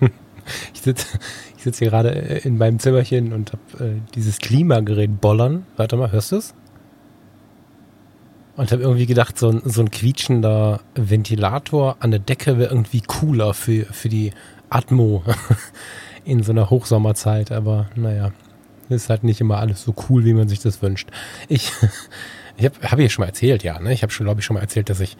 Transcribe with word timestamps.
ich 0.74 0.80
sitze 0.80 1.18
ich 1.58 1.64
sitz 1.64 1.78
hier 1.78 1.88
gerade 1.88 2.10
in 2.10 2.56
meinem 2.56 2.78
Zimmerchen 2.78 3.32
und 3.32 3.52
habe 3.52 3.84
äh, 3.84 4.00
dieses 4.14 4.38
Klimagerät 4.38 5.20
bollern. 5.20 5.66
Warte 5.76 5.96
mal, 5.96 6.12
hörst 6.12 6.30
du 6.30 6.36
es? 6.36 6.54
Und 8.56 8.70
habe 8.70 8.82
irgendwie 8.82 9.06
gedacht, 9.06 9.36
so 9.38 9.50
ein, 9.50 9.62
so 9.64 9.80
ein 9.80 9.90
quietschender 9.90 10.80
Ventilator 10.94 11.96
an 11.98 12.12
der 12.12 12.20
Decke 12.20 12.58
wäre 12.58 12.70
irgendwie 12.70 13.00
cooler 13.00 13.54
für, 13.54 13.86
für 13.86 14.08
die 14.08 14.32
Atmo 14.70 15.24
in 16.24 16.44
so 16.44 16.52
einer 16.52 16.70
Hochsommerzeit. 16.70 17.50
Aber 17.50 17.88
naja, 17.96 18.30
ist 18.88 19.10
halt 19.10 19.24
nicht 19.24 19.40
immer 19.40 19.58
alles 19.58 19.82
so 19.82 19.94
cool, 20.08 20.24
wie 20.24 20.34
man 20.34 20.48
sich 20.48 20.60
das 20.60 20.80
wünscht. 20.80 21.08
Ich, 21.48 21.72
ich 22.56 22.64
habe 22.64 22.76
hab 22.82 22.98
ich 23.00 23.12
schon 23.12 23.22
mal 23.22 23.28
erzählt, 23.28 23.64
ja. 23.64 23.80
Ne? 23.80 23.92
Ich 23.92 24.02
habe 24.02 24.12
schon, 24.12 24.26
glaube 24.26 24.40
ich, 24.40 24.46
schon 24.46 24.54
mal 24.54 24.60
erzählt, 24.60 24.90
dass 24.90 25.00
ich 25.00 25.16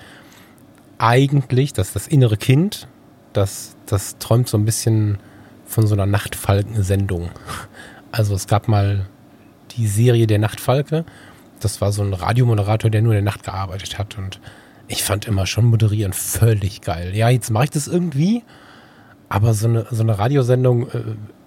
eigentlich, 0.99 1.73
dass 1.73 1.93
das 1.93 2.07
innere 2.07 2.37
Kind, 2.37 2.87
das, 3.33 3.77
das 3.89 4.19
träumt 4.19 4.49
so 4.49 4.57
ein 4.57 4.65
bisschen 4.65 5.19
von 5.67 5.87
so 5.87 5.95
einer 5.95 6.07
Nachtfalken-Sendung. 6.07 7.31
Also 8.13 8.35
es 8.35 8.47
gab 8.47 8.69
mal 8.69 9.07
die 9.77 9.87
Serie 9.87 10.27
Der 10.27 10.39
Nachtfalke. 10.39 11.05
Das 11.61 11.81
war 11.81 11.93
so 11.93 12.03
ein 12.03 12.15
Radiomoderator, 12.15 12.91
der 12.91 13.03
nur 13.03 13.13
in 13.13 13.25
der 13.25 13.33
Nacht 13.33 13.45
gearbeitet 13.45 13.99
hat. 13.99 14.17
Und 14.17 14.41
ich 14.87 15.03
fand 15.03 15.27
immer 15.27 15.47
schon 15.47 15.67
moderieren 15.67 16.13
völlig 16.13 16.81
geil. 16.81 17.15
Ja, 17.15 17.29
jetzt 17.29 17.51
mache 17.51 17.65
ich 17.65 17.71
das 17.71 17.89
irgendwie, 17.89 18.43
aber 19.29 19.55
so 19.55 19.69
eine, 19.69 19.87
so 19.91 20.03
eine 20.03 20.19
Radiosendung, 20.19 20.89
äh, 20.91 21.03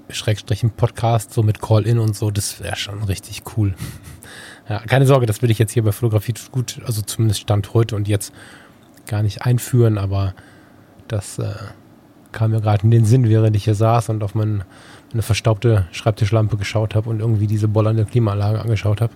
Schrägstrich 0.10 0.64
ein 0.64 0.72
Podcast, 0.72 1.34
so 1.34 1.42
mit 1.42 1.62
Call-In 1.62 1.98
und 1.98 2.16
so, 2.16 2.32
das 2.32 2.62
wäre 2.62 2.76
schon 2.76 3.04
richtig 3.04 3.44
cool. 3.58 3.76
Ja, 4.70 4.80
keine 4.80 5.06
Sorge, 5.06 5.26
das 5.26 5.42
will 5.42 5.52
ich 5.52 5.60
jetzt 5.60 5.74
hier 5.74 5.84
bei 5.84 5.92
Fotografie 5.92 6.34
gut, 6.50 6.80
also 6.86 7.02
zumindest 7.02 7.42
Stand 7.42 7.74
heute 7.74 7.94
und 7.98 8.08
jetzt 8.08 8.32
gar 9.06 9.22
nicht 9.22 9.42
einführen, 9.42 9.98
aber 9.98 10.34
das 11.10 11.40
äh, 11.40 11.56
kam 12.32 12.52
mir 12.52 12.62
gerade 12.62 12.84
in 12.84 12.92
den 12.92 13.06
Sinn, 13.06 13.28
während 13.30 13.56
ich 13.56 13.66
hier 13.66 13.76
saß 13.76 14.10
und 14.10 14.24
auf 14.24 14.36
mein, 14.36 14.64
meine 15.12 15.22
verstaubte 15.22 15.88
Schreibtischlampe 15.92 16.58
geschaut 16.58 16.96
habe 16.96 17.10
und 17.10 17.20
irgendwie 17.20 17.48
diese 17.48 17.68
bollernde 17.68 18.06
Klimaanlage 18.06 18.62
angeschaut 18.62 19.02
habe. 19.02 19.14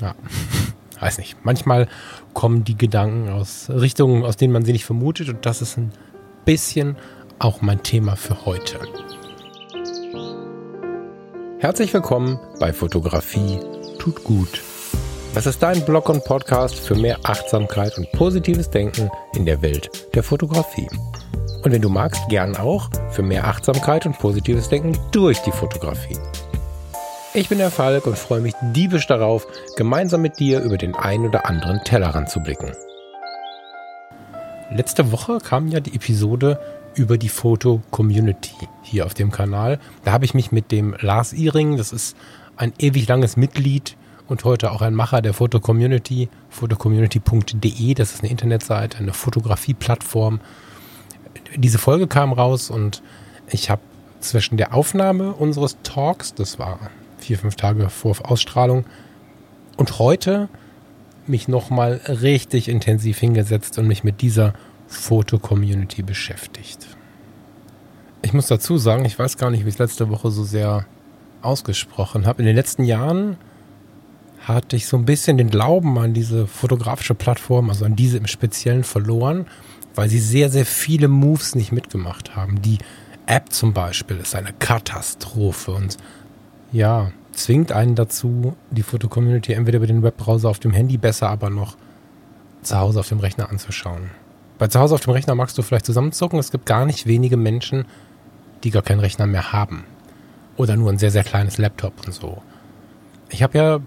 Ja, 0.00 0.14
weiß 1.00 1.18
nicht. 1.18 1.36
Manchmal 1.44 1.88
kommen 2.32 2.64
die 2.64 2.76
Gedanken 2.76 3.30
aus 3.30 3.68
Richtungen, 3.70 4.24
aus 4.24 4.36
denen 4.36 4.52
man 4.52 4.64
sie 4.64 4.72
nicht 4.72 4.84
vermutet 4.84 5.28
und 5.28 5.44
das 5.46 5.62
ist 5.62 5.76
ein 5.76 5.92
bisschen 6.44 6.96
auch 7.38 7.60
mein 7.60 7.82
Thema 7.82 8.16
für 8.16 8.44
heute. 8.46 8.78
Herzlich 11.58 11.92
willkommen 11.94 12.38
bei 12.58 12.72
Fotografie 12.72 13.60
tut 13.98 14.24
gut. 14.24 14.62
Das 15.34 15.46
ist 15.46 15.62
dein 15.62 15.82
Blog 15.86 16.10
und 16.10 16.26
Podcast 16.26 16.78
für 16.78 16.94
mehr 16.94 17.18
Achtsamkeit 17.22 17.96
und 17.96 18.12
positives 18.12 18.68
Denken 18.68 19.10
in 19.34 19.46
der 19.46 19.62
Welt 19.62 19.90
der 20.14 20.22
Fotografie. 20.22 20.86
Und 21.64 21.72
wenn 21.72 21.80
du 21.80 21.88
magst, 21.88 22.28
gern 22.28 22.54
auch 22.54 22.90
für 23.12 23.22
mehr 23.22 23.46
Achtsamkeit 23.46 24.04
und 24.04 24.18
positives 24.18 24.68
Denken 24.68 24.98
durch 25.10 25.38
die 25.38 25.50
Fotografie. 25.50 26.18
Ich 27.32 27.48
bin 27.48 27.56
der 27.56 27.70
Falk 27.70 28.06
und 28.06 28.18
freue 28.18 28.42
mich 28.42 28.52
diebisch 28.74 29.06
darauf, 29.06 29.46
gemeinsam 29.74 30.20
mit 30.20 30.38
dir 30.38 30.60
über 30.60 30.76
den 30.76 30.94
ein 30.94 31.24
oder 31.24 31.46
anderen 31.46 31.82
Tellerrand 31.82 32.28
zu 32.28 32.40
blicken. 32.40 32.70
Letzte 34.70 35.12
Woche 35.12 35.38
kam 35.38 35.68
ja 35.68 35.80
die 35.80 35.94
Episode 35.94 36.60
über 36.94 37.16
die 37.16 37.30
Foto-Community 37.30 38.68
hier 38.82 39.06
auf 39.06 39.14
dem 39.14 39.30
Kanal. 39.30 39.78
Da 40.04 40.12
habe 40.12 40.26
ich 40.26 40.34
mich 40.34 40.52
mit 40.52 40.70
dem 40.70 40.94
Lars 41.00 41.32
Iring, 41.32 41.78
das 41.78 41.90
ist 41.90 42.18
ein 42.58 42.74
ewig 42.78 43.08
langes 43.08 43.38
Mitglied 43.38 43.96
und 44.28 44.44
heute 44.44 44.72
auch 44.72 44.82
ein 44.82 44.94
Macher 44.94 45.22
der 45.22 45.34
Foto-Community, 45.34 46.28
fotocommunity.de, 46.48 47.94
das 47.94 48.14
ist 48.14 48.22
eine 48.22 48.30
Internetseite, 48.30 48.98
eine 48.98 49.12
Fotografie-Plattform. 49.12 50.40
Diese 51.56 51.78
Folge 51.78 52.06
kam 52.06 52.32
raus 52.32 52.70
und 52.70 53.02
ich 53.48 53.70
habe 53.70 53.82
zwischen 54.20 54.56
der 54.56 54.74
Aufnahme 54.74 55.32
unseres 55.32 55.76
Talks, 55.82 56.34
das 56.34 56.58
war 56.58 56.78
vier, 57.18 57.38
fünf 57.38 57.56
Tage 57.56 57.88
vor 57.88 58.16
Ausstrahlung, 58.24 58.84
und 59.76 59.98
heute 59.98 60.48
mich 61.26 61.48
nochmal 61.48 62.00
richtig 62.06 62.68
intensiv 62.68 63.18
hingesetzt 63.18 63.78
und 63.78 63.86
mich 63.86 64.04
mit 64.04 64.20
dieser 64.22 64.54
Foto-Community 64.88 66.02
beschäftigt. 66.02 66.86
Ich 68.22 68.32
muss 68.32 68.46
dazu 68.46 68.78
sagen, 68.78 69.04
ich 69.04 69.18
weiß 69.18 69.36
gar 69.36 69.50
nicht, 69.50 69.64
wie 69.64 69.68
ich 69.68 69.74
es 69.74 69.78
letzte 69.78 70.10
Woche 70.10 70.30
so 70.30 70.44
sehr 70.44 70.86
ausgesprochen 71.42 72.26
habe. 72.26 72.42
In 72.42 72.46
den 72.46 72.56
letzten 72.56 72.84
Jahren 72.84 73.36
hatte 74.42 74.76
ich 74.76 74.86
so 74.86 74.96
ein 74.96 75.04
bisschen 75.04 75.38
den 75.38 75.50
Glauben 75.50 75.98
an 75.98 76.14
diese 76.14 76.46
fotografische 76.46 77.14
Plattform, 77.14 77.68
also 77.68 77.84
an 77.84 77.96
diese 77.96 78.18
im 78.18 78.26
Speziellen 78.26 78.84
verloren, 78.84 79.46
weil 79.94 80.08
sie 80.08 80.18
sehr, 80.18 80.50
sehr 80.50 80.66
viele 80.66 81.08
Moves 81.08 81.54
nicht 81.54 81.72
mitgemacht 81.72 82.34
haben. 82.34 82.60
Die 82.62 82.78
App 83.26 83.52
zum 83.52 83.72
Beispiel 83.72 84.16
ist 84.16 84.34
eine 84.34 84.52
Katastrophe 84.52 85.72
und 85.72 85.96
ja, 86.72 87.12
zwingt 87.32 87.72
einen 87.72 87.94
dazu, 87.94 88.56
die 88.70 88.82
Fotocommunity 88.82 89.52
entweder 89.52 89.78
über 89.78 89.86
den 89.86 90.02
Webbrowser 90.02 90.48
auf 90.48 90.58
dem 90.58 90.72
Handy 90.72 90.96
besser, 90.96 91.28
aber 91.28 91.50
noch 91.50 91.76
zu 92.62 92.76
Hause 92.76 93.00
auf 93.00 93.08
dem 93.08 93.20
Rechner 93.20 93.50
anzuschauen. 93.50 94.10
Bei 94.58 94.68
zu 94.68 94.78
Hause 94.80 94.94
auf 94.94 95.00
dem 95.00 95.12
Rechner 95.12 95.34
magst 95.34 95.58
du 95.58 95.62
vielleicht 95.62 95.86
zusammenzucken. 95.86 96.38
Es 96.38 96.50
gibt 96.50 96.66
gar 96.66 96.86
nicht 96.86 97.06
wenige 97.06 97.36
Menschen, 97.36 97.84
die 98.64 98.70
gar 98.70 98.82
keinen 98.82 99.00
Rechner 99.00 99.26
mehr 99.26 99.52
haben. 99.52 99.84
Oder 100.56 100.76
nur 100.76 100.90
ein 100.90 100.98
sehr, 100.98 101.10
sehr 101.10 101.24
kleines 101.24 101.58
Laptop 101.58 101.94
und 102.06 102.12
so. 102.12 102.42
Ich 103.32 103.42
habe 103.42 103.58
ja 103.58 103.80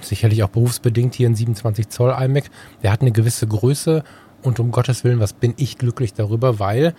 sicherlich 0.00 0.42
auch 0.42 0.48
berufsbedingt 0.48 1.14
hier 1.14 1.26
einen 1.26 1.36
27 1.36 1.88
Zoll 1.88 2.14
iMac. 2.18 2.44
Der 2.82 2.92
hat 2.92 3.00
eine 3.00 3.12
gewisse 3.12 3.46
Größe 3.46 4.02
und 4.42 4.60
um 4.60 4.70
Gottes 4.70 5.04
Willen, 5.04 5.20
was 5.20 5.32
bin 5.32 5.54
ich 5.56 5.78
glücklich 5.78 6.14
darüber, 6.14 6.58
weil 6.58 6.94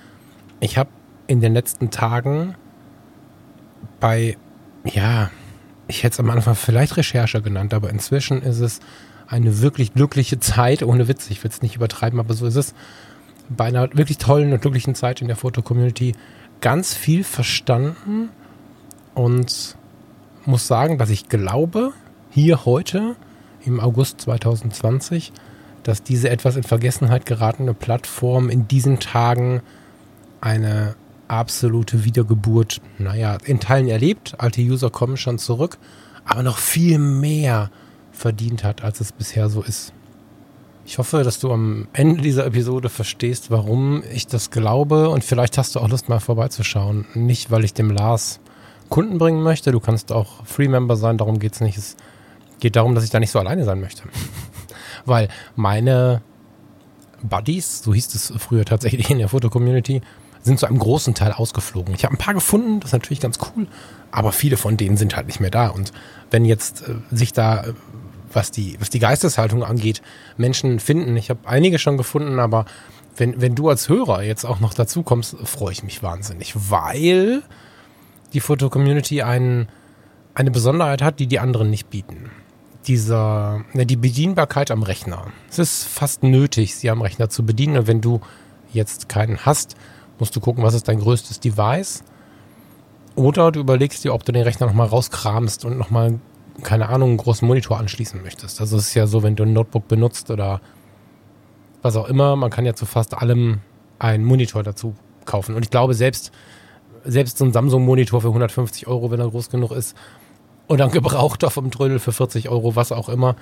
ich 0.60 0.78
habe 0.78 0.90
in 1.28 1.42
den 1.42 1.54
letzten 1.54 1.90
Tagen 1.90 2.56
bei, 4.00 4.38
ja, 4.86 5.30
ich 5.88 6.04
hätte 6.04 6.14
es 6.14 6.20
am 6.20 6.30
Anfang 6.30 6.56
vielleicht 6.56 6.98
Recherche 6.98 7.42
genannt, 7.42 7.74
aber 7.74 7.90
inzwischen 7.90 8.42
ist 8.42 8.60
es 8.60 8.80
eine 9.28 9.62
wirklich 9.62 9.94
glückliche 9.94 10.40
Zeit, 10.40 10.84
ohne 10.84 11.08
Witz, 11.08 11.30
ich 11.30 11.44
will 11.44 11.52
es 11.52 11.62
nicht 11.62 11.76
übertreiben, 11.76 12.20
aber 12.20 12.34
so 12.34 12.46
ist 12.48 12.56
es, 12.56 12.74
bei 13.50 13.66
einer 13.66 13.90
wirklich 13.96 14.18
tollen 14.18 14.54
und 14.54 14.62
glücklichen 14.62 14.96
Zeit 14.96 15.22
in 15.22 15.28
der 15.28 15.36
Foto-Community. 15.36 16.14
Ganz 16.62 16.94
viel 16.94 17.24
verstanden 17.24 18.30
und 19.16 19.76
muss 20.50 20.68
sagen, 20.68 20.98
dass 20.98 21.10
ich 21.10 21.30
glaube, 21.30 21.94
hier 22.30 22.66
heute 22.66 23.16
im 23.66 23.80
August 23.80 24.22
2020, 24.22 25.32
dass 25.84 26.04
diese 26.04 26.30
etwas 26.30 26.56
in 26.56 26.64
Vergessenheit 26.64 27.26
geratene 27.26 27.74
Plattform 27.74 28.50
in 28.50 28.68
diesen 28.68 29.00
Tagen 29.00 29.62
eine 30.42 30.96
absolute 31.28 32.04
Wiedergeburt, 32.04 32.82
naja, 32.98 33.38
in 33.46 33.60
Teilen 33.60 33.88
erlebt. 33.88 34.36
Alte 34.40 34.62
User 34.62 34.90
kommen 34.90 35.18
schon 35.18 35.38
zurück, 35.38 35.78
aber 36.26 36.44
noch 36.44 36.58
viel 36.58 36.98
mehr 36.98 37.70
verdient 38.12 38.64
hat, 38.64 38.84
als 38.84 39.00
es 39.00 39.12
bisher 39.12 39.50
so 39.50 39.62
ist. 39.62 39.94
Ich 40.86 40.98
hoffe, 40.98 41.24
dass 41.24 41.40
du 41.40 41.52
am 41.52 41.88
Ende 41.94 42.22
dieser 42.22 42.48
Episode 42.48 42.90
verstehst, 42.90 43.52
warum 43.52 44.04
ich 44.12 44.26
das 44.26 44.50
glaube 44.50 45.10
und 45.10 45.24
vielleicht 45.24 45.58
hast 45.60 45.76
du 45.76 45.80
auch 45.80 45.88
Lust 45.88 46.10
mal 46.10 46.20
vorbeizuschauen. 46.20 47.06
Nicht, 47.14 47.52
weil 47.52 47.64
ich 47.64 47.76
dem 47.76 47.92
Lars 47.92 48.40
Kunden 48.90 49.18
bringen 49.18 49.42
möchte. 49.42 49.72
Du 49.72 49.80
kannst 49.80 50.12
auch 50.12 50.46
Free-Member 50.46 50.96
sein, 50.96 51.18
darum 51.18 51.40
geht 51.40 51.54
es 51.54 51.62
nicht. 51.62 51.78
Es 51.78 51.96
geht 52.60 52.76
darum, 52.76 52.96
dass 52.96 53.04
ich 53.04 53.10
da 53.10 53.20
nicht 53.20 53.32
so 53.32 53.40
alleine 53.40 53.64
sein 53.64 53.80
möchte. 53.80 54.04
weil 55.06 55.30
meine 55.56 56.22
Buddies, 57.22 57.84
so 57.84 57.94
hieß 57.94 58.16
es 58.16 58.34
früher 58.38 58.66
tatsächlich 58.66 59.10
in 59.10 59.20
der 59.20 59.30
Foto-Community, 59.30 60.02
sind 60.42 60.60
zu 60.60 60.68
einem 60.68 60.80
großen 60.80 61.14
Teil 61.16 61.34
ausgeflogen. 61.34 61.94
Ich 61.94 62.06
habe 62.06 62.16
ein 62.16 62.18
paar 62.18 62.34
gefunden, 62.34 62.80
das 62.80 62.90
ist 62.90 62.94
natürlich 62.94 63.20
ganz 63.20 63.40
cool, 63.56 63.68
aber 64.12 64.32
viele 64.32 64.58
von 64.58 64.78
denen 64.78 64.96
sind 64.96 65.16
halt 65.16 65.28
nicht 65.28 65.40
mehr 65.40 65.52
da. 65.52 65.68
Und 65.68 65.92
wenn 66.32 66.46
jetzt 66.46 66.88
äh, 66.88 66.96
sich 67.12 67.34
da, 67.34 67.64
äh, 67.64 67.74
was 68.32 68.52
die, 68.52 68.78
was 68.80 68.90
die 68.90 69.00
Geisteshaltung 69.00 69.64
angeht, 69.64 70.02
Menschen 70.38 70.80
finden, 70.80 71.18
ich 71.18 71.30
habe 71.30 71.42
einige 71.46 71.78
schon 71.78 71.98
gefunden, 71.98 72.40
aber 72.40 72.66
wenn, 73.18 73.42
wenn 73.42 73.56
du 73.56 73.70
als 73.70 73.90
Hörer 73.90 74.24
jetzt 74.24 74.46
auch 74.46 74.62
noch 74.62 74.74
dazu 74.74 75.04
kommst, 75.04 75.36
freue 75.44 75.74
ich 75.74 75.84
mich 75.84 76.04
wahnsinnig, 76.04 76.54
weil 76.56 77.44
die 78.34 78.40
Foto-Community 78.40 79.22
ein, 79.22 79.68
eine 80.34 80.52
Besonderheit 80.52 81.02
hat, 81.02 81.20
die 81.20 81.28
die 81.28 81.40
anderen 81.40 81.70
nicht 81.70 81.90
bieten. 81.90 82.32
Dieser, 82.88 83.64
ne, 83.74 83.86
die 83.86 83.96
Bedienbarkeit 83.96 84.72
am 84.72 84.84
Rechner. 84.84 85.28
Es 85.50 85.60
ist 85.60 85.84
fast 85.86 86.24
nötig, 86.24 86.76
sie 86.76 86.90
am 86.90 87.02
Rechner 87.02 87.30
zu 87.30 87.46
bedienen. 87.46 87.78
Und 87.78 87.88
wenn 87.88 88.02
du 88.02 88.22
jetzt 88.72 89.10
keinen 89.10 89.46
hast, 89.46 89.76
musst 90.18 90.36
du 90.36 90.40
gucken, 90.40 90.64
was 90.64 90.74
ist 90.74 90.88
dein 90.88 91.00
größtes 91.00 91.40
Device. 91.40 92.04
Oder 93.16 93.52
du 93.52 93.60
überlegst 93.60 94.04
dir, 94.04 94.14
ob 94.14 94.24
du 94.24 94.32
den 94.32 94.44
Rechner 94.44 94.68
nochmal 94.68 94.88
rauskramst 94.88 95.66
und 95.66 95.78
nochmal, 95.78 96.20
keine 96.64 96.90
Ahnung, 96.90 97.10
einen 97.10 97.18
großen 97.18 97.48
Monitor 97.48 97.78
anschließen 97.80 98.22
möchtest. 98.22 98.62
Also 98.62 98.78
es 98.78 98.88
ist 98.88 98.94
ja 98.94 99.08
so, 99.08 99.24
wenn 99.24 99.36
du 99.36 99.44
ein 99.44 99.54
Notebook 99.54 99.88
benutzt 99.88 100.32
oder 100.32 100.62
was 101.82 101.96
auch 101.96 102.08
immer, 102.08 102.36
man 102.36 102.50
kann 102.50 102.66
ja 102.66 102.74
zu 102.74 102.86
fast 102.86 103.14
allem 103.14 103.60
einen 104.00 104.24
Monitor 104.24 104.64
dazu 104.64 104.96
kaufen. 105.26 105.56
Und 105.56 105.64
ich 105.64 105.70
glaube, 105.70 105.94
selbst, 105.94 106.32
selbst 107.12 107.38
so 107.38 107.46
ein 107.46 107.54
Samsung-Monitor 107.54 108.22
für 108.22 108.28
150 108.28 108.88
Euro, 108.88 109.12
wenn 109.12 109.20
er 109.20 109.30
groß 109.30 109.50
genug 109.50 109.72
ist, 109.72 109.96
oder 110.68 110.86
ein 110.86 110.92
gebrauchter 110.92 111.50
vom 111.50 111.72
Trödel 111.72 112.00
für 112.00 112.12
40 112.12 112.50
Euro, 112.50 112.76
was 112.76 112.92
auch 112.92 113.10
immer, 113.10 113.36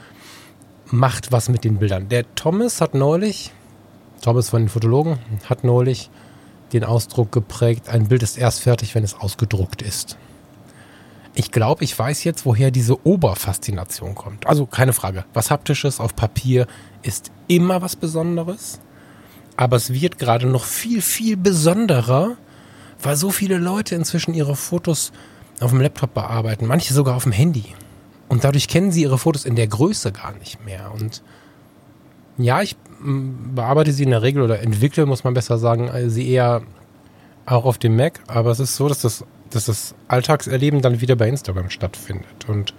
macht 0.86 1.32
was 1.32 1.50
mit 1.50 1.64
den 1.64 1.78
Bildern. 1.78 2.10
Der 2.10 2.34
Thomas 2.36 2.82
hat 2.82 2.94
neulich, 2.94 3.52
Thomas 4.22 4.50
von 4.50 4.64
den 4.64 4.70
Fotologen, 4.70 5.20
hat 5.50 5.64
neulich 5.64 6.10
den 6.74 6.84
Ausdruck 6.84 7.32
geprägt, 7.32 7.90
ein 7.90 8.08
Bild 8.08 8.24
ist 8.24 8.38
erst 8.38 8.62
fertig, 8.62 8.96
wenn 8.96 9.04
es 9.04 9.16
ausgedruckt 9.16 9.82
ist. 9.82 10.18
Ich 11.34 11.52
glaube, 11.52 11.84
ich 11.84 11.98
weiß 11.98 12.24
jetzt, 12.24 12.46
woher 12.46 12.72
diese 12.72 13.06
Oberfaszination 13.06 14.16
kommt. 14.16 14.48
Also 14.48 14.66
keine 14.66 14.92
Frage. 14.92 15.24
Was 15.34 15.52
haptisches 15.52 16.00
auf 16.00 16.16
Papier 16.16 16.66
ist 17.04 17.32
immer 17.48 17.82
was 17.82 17.96
Besonderes. 17.96 18.80
Aber 19.56 19.76
es 19.78 19.94
wird 19.94 20.18
gerade 20.18 20.48
noch 20.48 20.64
viel, 20.64 21.02
viel 21.02 21.38
besonderer, 21.38 22.38
weil 23.02 23.16
so 23.16 23.32
viele 23.32 23.58
Leute 23.58 23.96
inzwischen 23.96 24.34
ihre 24.34 24.56
Fotos 24.56 25.12
auf 25.60 25.72
dem 25.72 25.82
Laptop 25.82 26.14
bearbeiten. 26.14 26.66
Manche 26.66 26.94
sogar 26.94 27.16
auf 27.16 27.24
dem 27.24 27.32
Handy. 27.32 27.66
Und 28.30 28.44
dadurch 28.44 28.68
kennen 28.68 28.92
sie 28.92 29.04
ihre 29.04 29.18
Fotos 29.18 29.46
in 29.46 29.56
der 29.56 29.68
Größe 29.68 30.12
gar 30.12 30.34
nicht 30.34 30.64
mehr. 30.66 30.92
Und 30.94 31.24
ja, 32.38 32.62
ich 32.62 32.76
mm, 33.00 33.56
bearbeite 33.56 33.92
sie 33.92 34.04
in 34.04 34.12
der 34.12 34.22
Regel 34.22 34.42
oder 34.42 34.60
entwickle, 34.60 35.06
muss 35.06 35.24
man 35.24 35.34
besser 35.34 35.58
sagen, 35.58 35.88
äh, 35.88 36.10
sie 36.10 36.30
eher 36.30 36.62
auch 37.46 37.66
auf 37.66 37.78
dem 37.78 37.96
Mac. 37.96 38.20
Aber 38.28 38.52
es 38.52 38.60
ist 38.60 38.76
so, 38.76 38.88
dass 38.88 39.02
das, 39.02 39.24
dass 39.50 39.66
das 39.66 39.96
Alltagserleben 40.08 40.82
dann 40.82 41.02
wieder 41.02 41.16
bei 41.16 41.30
Instagram 41.30 41.70
stattfindet. 41.70 42.48
Und 42.48 42.74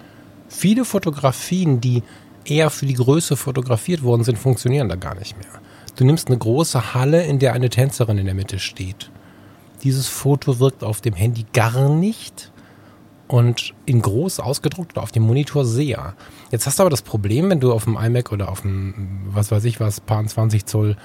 viele 0.48 0.84
Fotografien, 0.84 1.80
die 1.80 2.02
eher 2.44 2.70
für 2.70 2.86
die 2.86 2.94
Größe 2.94 3.36
fotografiert 3.36 4.02
worden 4.02 4.24
sind, 4.24 4.38
funktionieren 4.38 4.88
da 4.88 4.96
gar 4.96 5.14
nicht 5.14 5.36
mehr. 5.38 5.48
Du 5.96 6.04
nimmst 6.04 6.28
eine 6.28 6.38
große 6.38 6.94
Halle, 6.94 7.24
in 7.24 7.38
der 7.38 7.54
eine 7.54 7.70
Tänzerin 7.70 8.18
in 8.18 8.26
der 8.26 8.34
Mitte 8.34 8.58
steht. 8.58 9.10
Dieses 9.82 10.08
Foto 10.08 10.58
wirkt 10.58 10.82
auf 10.82 11.00
dem 11.00 11.14
Handy 11.14 11.44
gar 11.52 11.88
nicht 11.88 12.50
und 13.28 13.74
in 13.86 14.02
groß 14.02 14.40
ausgedruckt 14.40 14.92
oder 14.92 15.02
auf 15.02 15.12
dem 15.12 15.22
Monitor 15.22 15.64
sehr. 15.64 16.14
Jetzt 16.50 16.66
hast 16.66 16.78
du 16.78 16.82
aber 16.82 16.90
das 16.90 17.02
Problem, 17.02 17.50
wenn 17.50 17.60
du 17.60 17.72
auf 17.72 17.84
dem 17.84 17.96
iMac 17.96 18.32
oder 18.32 18.48
auf 18.48 18.62
dem, 18.62 19.20
was 19.30 19.50
weiß 19.50 19.64
ich 19.64 19.80
was, 19.80 20.00
paar 20.00 20.24
20 20.26 20.66
Zoll 20.66 20.96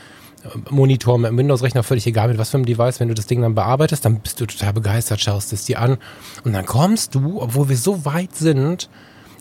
äh, 0.44 0.48
Monitor 0.70 1.18
mit 1.20 1.36
Windows-Rechner, 1.36 1.84
völlig 1.84 2.08
egal 2.08 2.30
mit 2.30 2.38
was 2.38 2.50
für 2.50 2.58
einem 2.58 2.66
Device, 2.66 3.00
wenn 3.00 3.10
du 3.10 3.14
das 3.14 3.28
Ding 3.28 3.42
dann 3.42 3.56
bearbeitest, 3.56 4.06
dann 4.06 4.20
bist 4.22 4.40
du 4.40 4.46
total 4.46 4.74
begeistert, 4.74 5.20
schaust 5.20 5.54
es 5.54 5.66
dir 5.66 5.80
an 5.80 5.98
und 6.44 6.54
dann 6.54 6.66
kommst 6.66 7.14
du, 7.14 7.42
obwohl 7.42 7.70
wir 7.70 7.78
so 7.78 8.06
weit 8.06 8.36
sind, 8.36 8.90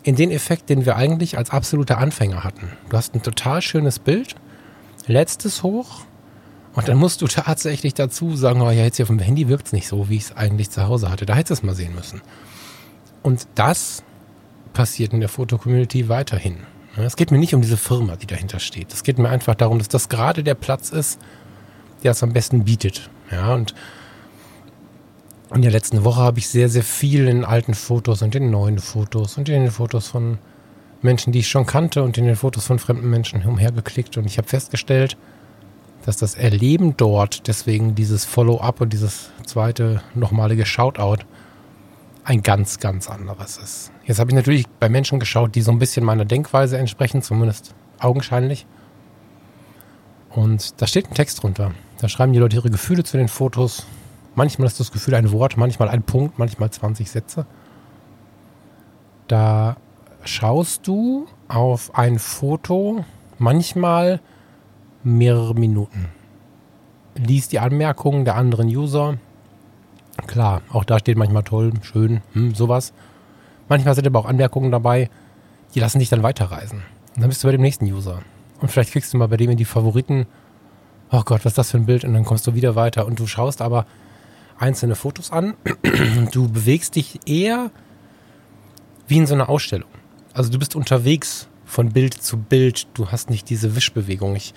in 0.03 0.17
den 0.17 0.33
Effekt, 0.33 0.69
den 0.69 0.85
wir 0.85 0.97
eigentlich 0.97 1.39
als 1.39 1.51
absoluter 1.51 1.99
Anfänger 1.99 2.43
hatten. 2.43 2.73
Du 2.91 2.97
hast 2.97 3.15
ein 3.15 3.23
total 3.23 3.63
schönes 3.63 4.01
Bild, 4.01 4.35
lädst 5.07 5.45
es 5.45 5.63
hoch 5.63 6.03
und 6.75 6.89
dann 6.89 6.97
musst 6.97 7.21
du 7.21 7.27
tatsächlich 7.27 7.95
dazu 7.95 8.35
sagen, 8.35 8.63
oh 8.63 8.71
ja, 8.71 8.85
jetzt 8.85 8.97
hier 8.97 9.07
dem 9.07 9.19
Handy 9.19 9.49
wirkt 9.49 9.67
es 9.67 9.73
nicht 9.73 9.89
so, 9.89 10.09
wie 10.09 10.17
ich 10.17 10.25
es 10.25 10.37
eigentlich 10.37 10.71
zu 10.71 10.87
Hause 10.87 11.11
hatte. 11.11 11.27
Da 11.27 11.35
hättest 11.35 11.51
du 11.51 11.55
es 11.55 11.63
mal 11.63 11.75
sehen 11.75 11.95
müssen. 11.95 12.23
Und 13.23 13.47
das 13.55 14.03
passiert 14.73 15.13
in 15.13 15.21
der 15.21 15.29
Foto-Community 15.29 16.09
weiterhin. 16.09 16.59
Es 16.97 17.17
geht 17.17 17.31
mir 17.31 17.39
nicht 17.39 17.55
um 17.55 17.63
diese 17.63 17.77
Firma, 17.77 18.17
die 18.17 18.27
dahinter 18.27 18.59
steht. 18.59 18.93
Es 18.93 19.03
geht 19.03 19.19
mir 19.19 19.29
einfach 19.29 19.55
darum, 19.55 19.79
dass 19.79 19.89
das 19.89 20.09
gerade 20.09 20.43
der 20.43 20.55
Platz 20.55 20.91
ist, 20.91 21.19
der 22.03 22.13
es 22.13 22.23
am 22.23 22.33
besten 22.33 22.65
bietet. 22.65 23.11
Ja, 23.31 23.55
und 23.55 23.75
in 25.55 25.63
der 25.63 25.71
letzten 25.71 26.05
Woche 26.05 26.21
habe 26.21 26.39
ich 26.39 26.49
sehr, 26.49 26.69
sehr 26.69 26.83
viel 26.83 27.29
in 27.29 27.45
alten 27.45 27.75
Fotos 27.75 28.23
und 28.23 28.35
in 28.35 28.51
neuen 28.51 28.79
Fotos 28.79 29.37
und 29.37 29.49
in 29.49 29.63
den 29.63 29.71
Fotos 29.71 30.09
von 30.09 30.39
Menschen, 31.03 31.33
die 31.33 31.41
ich 31.41 31.49
schon 31.49 31.67
kannte 31.67 32.03
und 32.03 32.17
in 32.17 32.27
den 32.27 32.37
Fotos 32.37 32.67
von 32.67 32.79
fremden 32.79 33.11
Menschen 33.11 33.43
umhergeklickt 33.45 34.17
und 34.17 34.25
ich 34.27 34.39
habe 34.39 34.49
festgestellt, 34.49 35.17
dass 36.05 36.17
das 36.17 36.35
Erleben 36.35 36.97
dort, 36.97 37.47
deswegen 37.49 37.95
dieses 37.95 38.25
Follow-up 38.25 38.81
und 38.81 38.93
dieses 38.93 39.31
zweite 39.47 40.03
nochmalige 40.15 40.67
Shoutout, 40.67 41.25
ein 42.25 42.43
ganz, 42.43 42.79
ganz 42.79 43.11
anderes 43.11 43.59
ist. 43.59 43.93
Jetzt 44.05 44.19
habe 44.19 44.31
ich 44.31 44.35
natürlich 44.35 44.69
bei 44.69 44.89
Menschen 44.89 45.19
geschaut, 45.19 45.55
die 45.55 45.63
so 45.63 45.73
ein 45.73 45.79
bisschen 45.79 46.05
meiner 46.05 46.25
Denkweise 46.25 46.79
entsprechen, 46.79 47.23
zumindest 47.23 47.75
augenscheinlich. 47.99 48.67
Und 50.31 50.81
da 50.81 50.87
steht 50.87 51.11
ein 51.11 51.15
Text 51.15 51.43
drunter. 51.43 51.73
Da 51.99 52.09
schreiben 52.09 52.33
die 52.33 52.39
Leute 52.39 52.57
ihre 52.57 52.71
Gefühle 52.71 53.05
zu 53.05 53.17
den 53.17 53.29
Fotos. 53.29 53.87
Manchmal 54.35 54.67
ist 54.67 54.81
das 54.81 54.93
Gefühl 54.93 55.15
ein 55.15 55.31
Wort, 55.31 55.57
manchmal 55.57 55.89
ein 55.89 56.03
Punkt, 56.03 56.39
manchmal 56.39 56.71
20 56.71 57.11
Sätze. 57.11 57.47
Da 59.29 59.77
schaust 60.25 60.87
du 60.87 61.27
auf 61.49 61.95
ein 61.95 62.19
Foto 62.19 63.05
manchmal 63.39 64.21
mehrere 65.05 65.55
Minuten. 65.55 66.09
Liest 67.15 67.53
die 67.53 67.59
Anmerkungen 67.59 68.25
der 68.25 68.37
anderen 68.37 68.69
User, 68.69 69.19
Klar, 70.27 70.63
auch 70.71 70.85
da 70.85 70.99
steht 70.99 71.17
manchmal 71.17 71.43
toll, 71.43 71.73
schön, 71.83 72.21
hm, 72.33 72.55
sowas. 72.55 72.93
Manchmal 73.69 73.95
sind 73.95 74.07
aber 74.07 74.19
auch 74.19 74.27
Anmerkungen 74.27 74.71
dabei, 74.71 75.11
die 75.75 75.81
lassen 75.81 75.99
dich 75.99 76.11
dann 76.11 76.23
weiterreisen. 76.23 76.83
Und 77.15 77.23
dann 77.23 77.29
bist 77.29 77.43
du 77.43 77.49
bei 77.49 77.53
dem 77.53 77.61
nächsten 77.61 77.87
User. 77.87 78.21
Und 78.61 78.71
vielleicht 78.71 78.93
kriegst 78.93 79.13
du 79.13 79.19
mal 79.19 79.29
bei 79.29 79.37
dem 79.37 79.51
in 79.51 79.57
die 79.57 79.65
Favoriten, 79.65 80.27
oh 81.11 81.23
Gott, 81.25 81.45
was 81.45 81.53
ist 81.53 81.59
das 81.59 81.71
für 81.71 81.79
ein 81.79 81.87
Bild? 81.87 82.05
Und 82.05 82.15
dann 82.15 82.25
kommst 82.25 82.47
du 82.47 82.55
wieder 82.55 82.77
weiter. 82.77 83.07
Und 83.07 83.19
du 83.19 83.27
schaust 83.27 83.61
aber 83.63 83.87
einzelne 84.59 84.95
Fotos 84.95 85.31
an. 85.31 85.55
Du 86.33 86.49
bewegst 86.49 86.97
dich 86.97 87.21
eher 87.27 87.71
wie 89.07 89.19
in 89.19 89.27
so 89.27 89.35
einer 89.35 89.49
Ausstellung. 89.49 89.91
Also 90.33 90.51
du 90.51 90.59
bist 90.59 90.77
unterwegs 90.77 91.49
von 91.65 91.91
Bild 91.91 92.15
zu 92.15 92.39
Bild. 92.39 92.87
Du 92.95 93.09
hast 93.09 93.29
nicht 93.29 93.51
diese 93.51 93.77
Wischbewegung. 93.77 94.37
Ich 94.37 94.55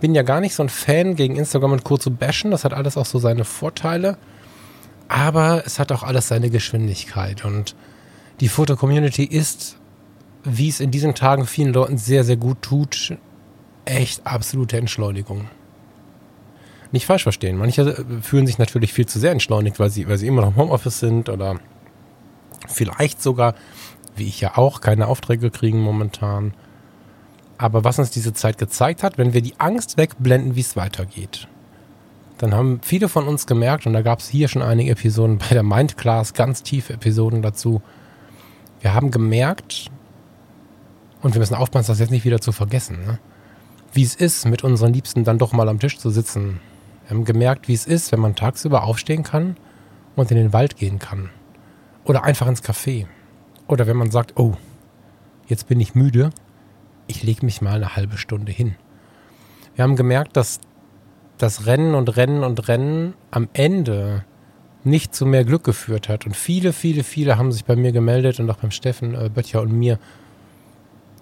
bin 0.00 0.14
ja 0.14 0.22
gar 0.22 0.40
nicht 0.40 0.54
so 0.54 0.62
ein 0.62 0.68
Fan, 0.68 1.16
gegen 1.16 1.36
Instagram 1.36 1.72
und 1.72 1.84
Co. 1.84 1.96
zu 1.96 2.10
bashen. 2.10 2.50
Das 2.50 2.64
hat 2.64 2.74
alles 2.74 2.96
auch 2.96 3.06
so 3.06 3.18
seine 3.18 3.44
Vorteile. 3.44 4.18
Aber 5.08 5.62
es 5.64 5.78
hat 5.78 5.92
auch 5.92 6.02
alles 6.02 6.28
seine 6.28 6.50
Geschwindigkeit 6.50 7.44
und 7.44 7.76
die 8.40 8.48
Foto-Community 8.48 9.24
ist, 9.24 9.78
wie 10.44 10.68
es 10.68 10.80
in 10.80 10.90
diesen 10.90 11.14
Tagen 11.14 11.46
vielen 11.46 11.72
Leuten 11.72 11.96
sehr, 11.96 12.24
sehr 12.24 12.36
gut 12.36 12.60
tut, 12.60 13.16
echt 13.84 14.26
absolute 14.26 14.76
Entschleunigung. 14.76 15.48
Nicht 16.92 17.06
falsch 17.06 17.22
verstehen. 17.22 17.56
Manche 17.56 18.04
fühlen 18.20 18.46
sich 18.46 18.58
natürlich 18.58 18.92
viel 18.92 19.06
zu 19.06 19.18
sehr 19.18 19.32
entschleunigt, 19.32 19.78
weil 19.78 19.90
sie, 19.90 20.08
weil 20.08 20.18
sie 20.18 20.26
immer 20.26 20.42
noch 20.42 20.50
im 20.50 20.56
Homeoffice 20.56 21.00
sind 21.00 21.28
oder 21.28 21.58
vielleicht 22.68 23.22
sogar, 23.22 23.54
wie 24.16 24.26
ich 24.26 24.40
ja 24.40 24.56
auch, 24.56 24.80
keine 24.80 25.08
Aufträge 25.08 25.50
kriegen 25.50 25.80
momentan. 25.80 26.54
Aber 27.58 27.84
was 27.84 27.98
uns 27.98 28.10
diese 28.10 28.32
Zeit 28.34 28.58
gezeigt 28.58 29.02
hat, 29.02 29.18
wenn 29.18 29.32
wir 29.32 29.40
die 29.40 29.58
Angst 29.58 29.96
wegblenden, 29.96 30.56
wie 30.56 30.60
es 30.60 30.76
weitergeht, 30.76 31.48
dann 32.38 32.54
haben 32.54 32.80
viele 32.82 33.08
von 33.08 33.26
uns 33.26 33.46
gemerkt, 33.46 33.86
und 33.86 33.94
da 33.94 34.02
gab 34.02 34.18
es 34.18 34.28
hier 34.28 34.48
schon 34.48 34.62
einige 34.62 34.90
Episoden 34.90 35.38
bei 35.38 35.48
der 35.48 35.62
Mindclass, 35.62 36.34
ganz 36.34 36.62
tiefe 36.62 36.92
Episoden 36.92 37.40
dazu. 37.40 37.80
Wir 38.80 38.92
haben 38.92 39.10
gemerkt, 39.10 39.90
und 41.22 41.34
wir 41.34 41.38
müssen 41.38 41.54
aufpassen, 41.54 41.90
das 41.90 41.98
jetzt 41.98 42.10
nicht 42.10 42.26
wieder 42.26 42.40
zu 42.40 42.52
vergessen, 42.52 43.04
ne? 43.06 43.18
wie 43.92 44.02
es 44.02 44.14
ist, 44.14 44.46
mit 44.46 44.62
unseren 44.62 44.92
Liebsten 44.92 45.24
dann 45.24 45.38
doch 45.38 45.52
mal 45.52 45.68
am 45.68 45.78
Tisch 45.78 45.98
zu 45.98 46.10
sitzen. 46.10 46.60
Wir 47.04 47.16
haben 47.16 47.24
gemerkt, 47.24 47.68
wie 47.68 47.74
es 47.74 47.86
ist, 47.86 48.12
wenn 48.12 48.20
man 48.20 48.34
tagsüber 48.34 48.84
aufstehen 48.84 49.22
kann 49.22 49.56
und 50.14 50.30
in 50.30 50.36
den 50.36 50.52
Wald 50.52 50.76
gehen 50.76 50.98
kann. 50.98 51.30
Oder 52.04 52.24
einfach 52.24 52.46
ins 52.46 52.62
Café. 52.62 53.06
Oder 53.66 53.86
wenn 53.86 53.96
man 53.96 54.10
sagt, 54.10 54.38
oh, 54.38 54.54
jetzt 55.46 55.66
bin 55.68 55.80
ich 55.80 55.94
müde, 55.94 56.30
ich 57.06 57.22
lege 57.22 57.44
mich 57.44 57.60
mal 57.60 57.74
eine 57.74 57.96
halbe 57.96 58.18
Stunde 58.18 58.52
hin. 58.52 58.76
Wir 59.74 59.84
haben 59.84 59.96
gemerkt, 59.96 60.36
dass 60.36 60.60
das 61.38 61.66
Rennen 61.66 61.94
und 61.94 62.16
Rennen 62.16 62.42
und 62.44 62.68
Rennen 62.68 63.14
am 63.30 63.48
Ende 63.52 64.24
nicht 64.84 65.14
zu 65.14 65.26
mehr 65.26 65.44
Glück 65.44 65.64
geführt 65.64 66.08
hat. 66.08 66.26
Und 66.26 66.36
viele, 66.36 66.72
viele, 66.72 67.02
viele 67.02 67.36
haben 67.36 67.52
sich 67.52 67.64
bei 67.64 67.76
mir 67.76 67.92
gemeldet 67.92 68.40
und 68.40 68.48
auch 68.50 68.56
beim 68.56 68.70
Steffen 68.70 69.14
äh, 69.14 69.28
Böttcher 69.28 69.60
und 69.60 69.72
mir, 69.72 69.98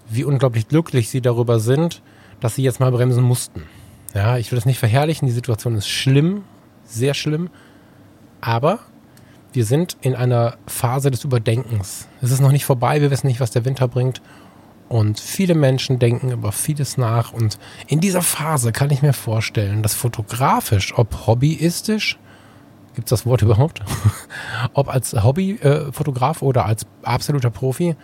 wie 0.07 0.23
unglaublich 0.23 0.67
glücklich 0.67 1.09
sie 1.09 1.21
darüber 1.21 1.59
sind, 1.59 2.01
dass 2.39 2.55
sie 2.55 2.63
jetzt 2.63 2.79
mal 2.79 2.91
bremsen 2.91 3.23
mussten. 3.23 3.63
Ja, 4.13 4.37
ich 4.37 4.51
will 4.51 4.57
das 4.57 4.65
nicht 4.65 4.79
verherrlichen, 4.79 5.27
die 5.27 5.33
Situation 5.33 5.75
ist 5.75 5.89
schlimm, 5.89 6.43
sehr 6.85 7.13
schlimm, 7.13 7.49
aber 8.39 8.79
wir 9.51 9.65
sind 9.65 9.97
in 10.01 10.15
einer 10.15 10.57
Phase 10.67 11.11
des 11.11 11.23
Überdenkens. 11.23 12.07
Es 12.21 12.31
ist 12.31 12.41
noch 12.41 12.51
nicht 12.51 12.65
vorbei, 12.65 13.01
wir 13.01 13.11
wissen 13.11 13.27
nicht, 13.27 13.39
was 13.39 13.51
der 13.51 13.65
Winter 13.65 13.87
bringt 13.87 14.21
und 14.87 15.19
viele 15.19 15.55
Menschen 15.55 15.99
denken 15.99 16.31
über 16.31 16.51
vieles 16.51 16.97
nach. 16.97 17.33
Und 17.33 17.57
in 17.87 17.99
dieser 17.99 18.21
Phase 18.21 18.71
kann 18.71 18.91
ich 18.91 19.01
mir 19.01 19.13
vorstellen, 19.13 19.81
dass 19.81 19.95
fotografisch, 19.95 20.97
ob 20.97 21.27
hobbyistisch, 21.27 22.19
gibt 22.93 23.07
es 23.07 23.09
das 23.09 23.25
Wort 23.25 23.41
überhaupt? 23.41 23.81
ob 24.73 24.87
als 24.87 25.13
Hobbyfotograf 25.13 26.41
äh, 26.41 26.45
oder 26.45 26.65
als 26.65 26.85
absoluter 27.03 27.49
Profi, 27.49 27.95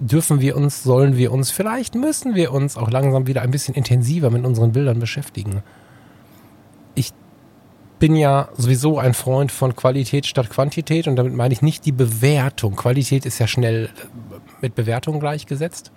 dürfen 0.00 0.40
wir 0.40 0.56
uns, 0.56 0.82
sollen 0.82 1.16
wir 1.16 1.32
uns, 1.32 1.50
vielleicht 1.50 1.94
müssen 1.94 2.34
wir 2.34 2.52
uns 2.52 2.76
auch 2.76 2.90
langsam 2.90 3.26
wieder 3.26 3.42
ein 3.42 3.50
bisschen 3.50 3.74
intensiver 3.74 4.30
mit 4.30 4.44
unseren 4.44 4.72
Bildern 4.72 5.00
beschäftigen. 5.00 5.62
Ich 6.94 7.12
bin 7.98 8.14
ja 8.14 8.48
sowieso 8.56 8.98
ein 8.98 9.12
Freund 9.12 9.50
von 9.50 9.74
Qualität 9.74 10.26
statt 10.26 10.50
Quantität 10.50 11.08
und 11.08 11.16
damit 11.16 11.34
meine 11.34 11.52
ich 11.52 11.62
nicht 11.62 11.84
die 11.84 11.92
Bewertung. 11.92 12.76
Qualität 12.76 13.26
ist 13.26 13.40
ja 13.40 13.48
schnell 13.48 13.90
mit 14.60 14.74
Bewertung 14.74 15.20
gleichgesetzt 15.20 15.92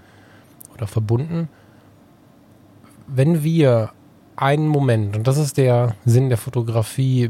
oder 0.74 0.88
verbunden. 0.88 1.50
Wenn 3.08 3.44
wir 3.44 3.92
einen 4.36 4.68
Moment, 4.68 5.16
und 5.16 5.28
das 5.28 5.38
ist 5.38 5.58
der 5.58 5.96
Sinn 6.06 6.30
der 6.30 6.38
Fotografie, 6.38 7.30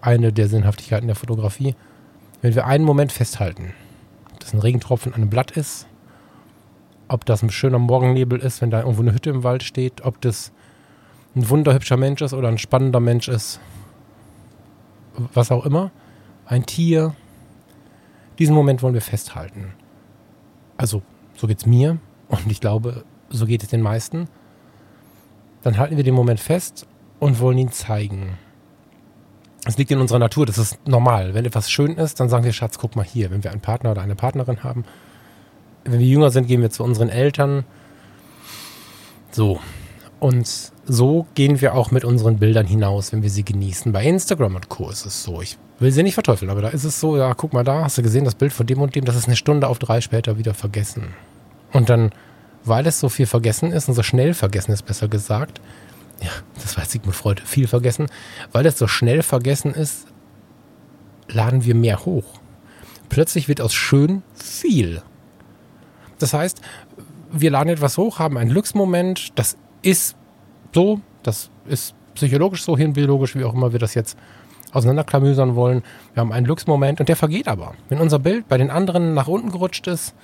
eine 0.00 0.32
der 0.32 0.48
Sinnhaftigkeiten 0.48 1.06
der 1.06 1.16
Fotografie, 1.16 1.74
wenn 2.42 2.54
wir 2.54 2.66
einen 2.66 2.84
Moment 2.84 3.12
festhalten, 3.12 3.72
dass 4.40 4.52
ein 4.52 4.60
Regentropfen 4.60 5.12
an 5.12 5.22
einem 5.22 5.30
Blatt 5.30 5.52
ist, 5.52 5.86
ob 7.08 7.24
das 7.24 7.42
ein 7.42 7.50
schöner 7.50 7.78
Morgennebel 7.78 8.40
ist, 8.40 8.60
wenn 8.60 8.70
da 8.70 8.80
irgendwo 8.80 9.02
eine 9.02 9.12
Hütte 9.12 9.30
im 9.30 9.44
Wald 9.44 9.62
steht, 9.62 10.04
ob 10.04 10.20
das 10.20 10.52
ein 11.34 11.48
wunderhübscher 11.48 11.96
Mensch 11.96 12.22
ist 12.22 12.32
oder 12.32 12.48
ein 12.48 12.58
spannender 12.58 13.00
Mensch 13.00 13.28
ist, 13.28 13.60
was 15.34 15.52
auch 15.52 15.64
immer, 15.66 15.90
ein 16.46 16.66
Tier. 16.66 17.14
Diesen 18.38 18.54
Moment 18.54 18.82
wollen 18.82 18.94
wir 18.94 19.02
festhalten. 19.02 19.74
Also, 20.76 21.02
so 21.34 21.46
geht 21.46 21.58
es 21.58 21.66
mir 21.66 21.98
und 22.28 22.50
ich 22.50 22.60
glaube, 22.60 23.04
so 23.28 23.46
geht 23.46 23.62
es 23.62 23.68
den 23.68 23.82
meisten. 23.82 24.28
Dann 25.62 25.78
halten 25.78 25.96
wir 25.96 26.04
den 26.04 26.14
Moment 26.14 26.40
fest 26.40 26.86
und 27.18 27.40
wollen 27.40 27.58
ihn 27.58 27.72
zeigen. 27.72 28.38
Es 29.64 29.76
liegt 29.76 29.90
in 29.90 29.98
unserer 29.98 30.20
Natur, 30.20 30.46
das 30.46 30.58
ist 30.58 30.86
normal. 30.86 31.34
Wenn 31.34 31.44
etwas 31.44 31.70
schön 31.70 31.96
ist, 31.96 32.20
dann 32.20 32.28
sagen 32.28 32.44
wir, 32.44 32.52
Schatz, 32.52 32.78
guck 32.78 32.94
mal 32.94 33.04
hier. 33.04 33.32
Wenn 33.32 33.42
wir 33.42 33.50
einen 33.50 33.60
Partner 33.60 33.90
oder 33.90 34.02
eine 34.02 34.14
Partnerin 34.14 34.62
haben, 34.62 34.84
wenn 35.84 35.98
wir 35.98 36.06
jünger 36.06 36.30
sind, 36.30 36.46
gehen 36.46 36.62
wir 36.62 36.70
zu 36.70 36.84
unseren 36.84 37.08
Eltern. 37.08 37.64
So. 39.32 39.60
Und 40.18 40.72
so 40.86 41.26
gehen 41.34 41.60
wir 41.60 41.74
auch 41.74 41.90
mit 41.90 42.04
unseren 42.04 42.38
Bildern 42.38 42.66
hinaus, 42.66 43.12
wenn 43.12 43.22
wir 43.22 43.30
sie 43.30 43.44
genießen. 43.44 43.92
Bei 43.92 44.04
Instagram 44.04 44.54
und 44.54 44.68
Co. 44.68 44.88
ist 44.88 45.04
es 45.04 45.22
so. 45.22 45.42
Ich 45.42 45.58
will 45.78 45.92
sie 45.92 46.02
nicht 46.02 46.14
verteufeln, 46.14 46.50
aber 46.50 46.62
da 46.62 46.68
ist 46.68 46.84
es 46.84 47.00
so, 47.00 47.16
ja, 47.16 47.34
guck 47.34 47.52
mal 47.52 47.64
da, 47.64 47.84
hast 47.84 47.98
du 47.98 48.02
gesehen, 48.02 48.24
das 48.24 48.34
Bild 48.34 48.52
von 48.52 48.66
dem 48.66 48.80
und 48.80 48.94
dem, 48.94 49.04
das 49.04 49.16
ist 49.16 49.26
eine 49.26 49.36
Stunde 49.36 49.68
auf 49.68 49.78
drei 49.78 50.00
später 50.00 50.38
wieder 50.38 50.54
vergessen. 50.54 51.14
Und 51.72 51.90
dann, 51.90 52.12
weil 52.64 52.86
es 52.86 52.98
so 52.98 53.08
viel 53.08 53.26
vergessen 53.26 53.72
ist 53.72 53.88
und 53.88 53.94
so 53.94 54.02
schnell 54.02 54.32
vergessen 54.32 54.72
ist, 54.72 54.86
besser 54.86 55.08
gesagt, 55.08 55.60
ja, 56.22 56.30
das 56.62 56.78
weiß 56.78 56.90
Sigmund 56.90 57.14
Freud, 57.14 57.42
viel 57.44 57.66
vergessen, 57.66 58.06
weil 58.52 58.64
es 58.64 58.78
so 58.78 58.88
schnell 58.88 59.22
vergessen 59.22 59.74
ist, 59.74 60.06
laden 61.28 61.64
wir 61.64 61.74
mehr 61.74 62.06
hoch. 62.06 62.24
Plötzlich 63.10 63.48
wird 63.48 63.60
aus 63.60 63.74
schön 63.74 64.22
viel. 64.34 65.02
Das 66.18 66.32
heißt, 66.32 66.62
wir 67.30 67.50
laden 67.50 67.68
etwas 67.68 67.98
hoch, 67.98 68.18
haben 68.18 68.38
einen 68.38 68.50
Glücksmoment, 68.50 69.38
das 69.38 69.58
ist 69.86 70.16
so, 70.74 71.00
das 71.22 71.50
ist 71.66 71.94
psychologisch 72.14 72.64
so, 72.64 72.76
hirnbiologisch, 72.76 73.36
wie 73.36 73.44
auch 73.44 73.54
immer 73.54 73.72
wir 73.72 73.78
das 73.78 73.94
jetzt 73.94 74.18
auseinanderklamüsern 74.72 75.54
wollen. 75.54 75.82
Wir 76.12 76.20
haben 76.20 76.32
einen 76.32 76.44
Glücksmoment 76.44 77.00
und 77.00 77.08
der 77.08 77.16
vergeht 77.16 77.48
aber. 77.48 77.74
Wenn 77.88 78.00
unser 78.00 78.18
Bild 78.18 78.48
bei 78.48 78.58
den 78.58 78.70
anderen 78.70 79.14
nach 79.14 79.28
unten 79.28 79.50
gerutscht 79.50 79.86
ist, 79.86 80.14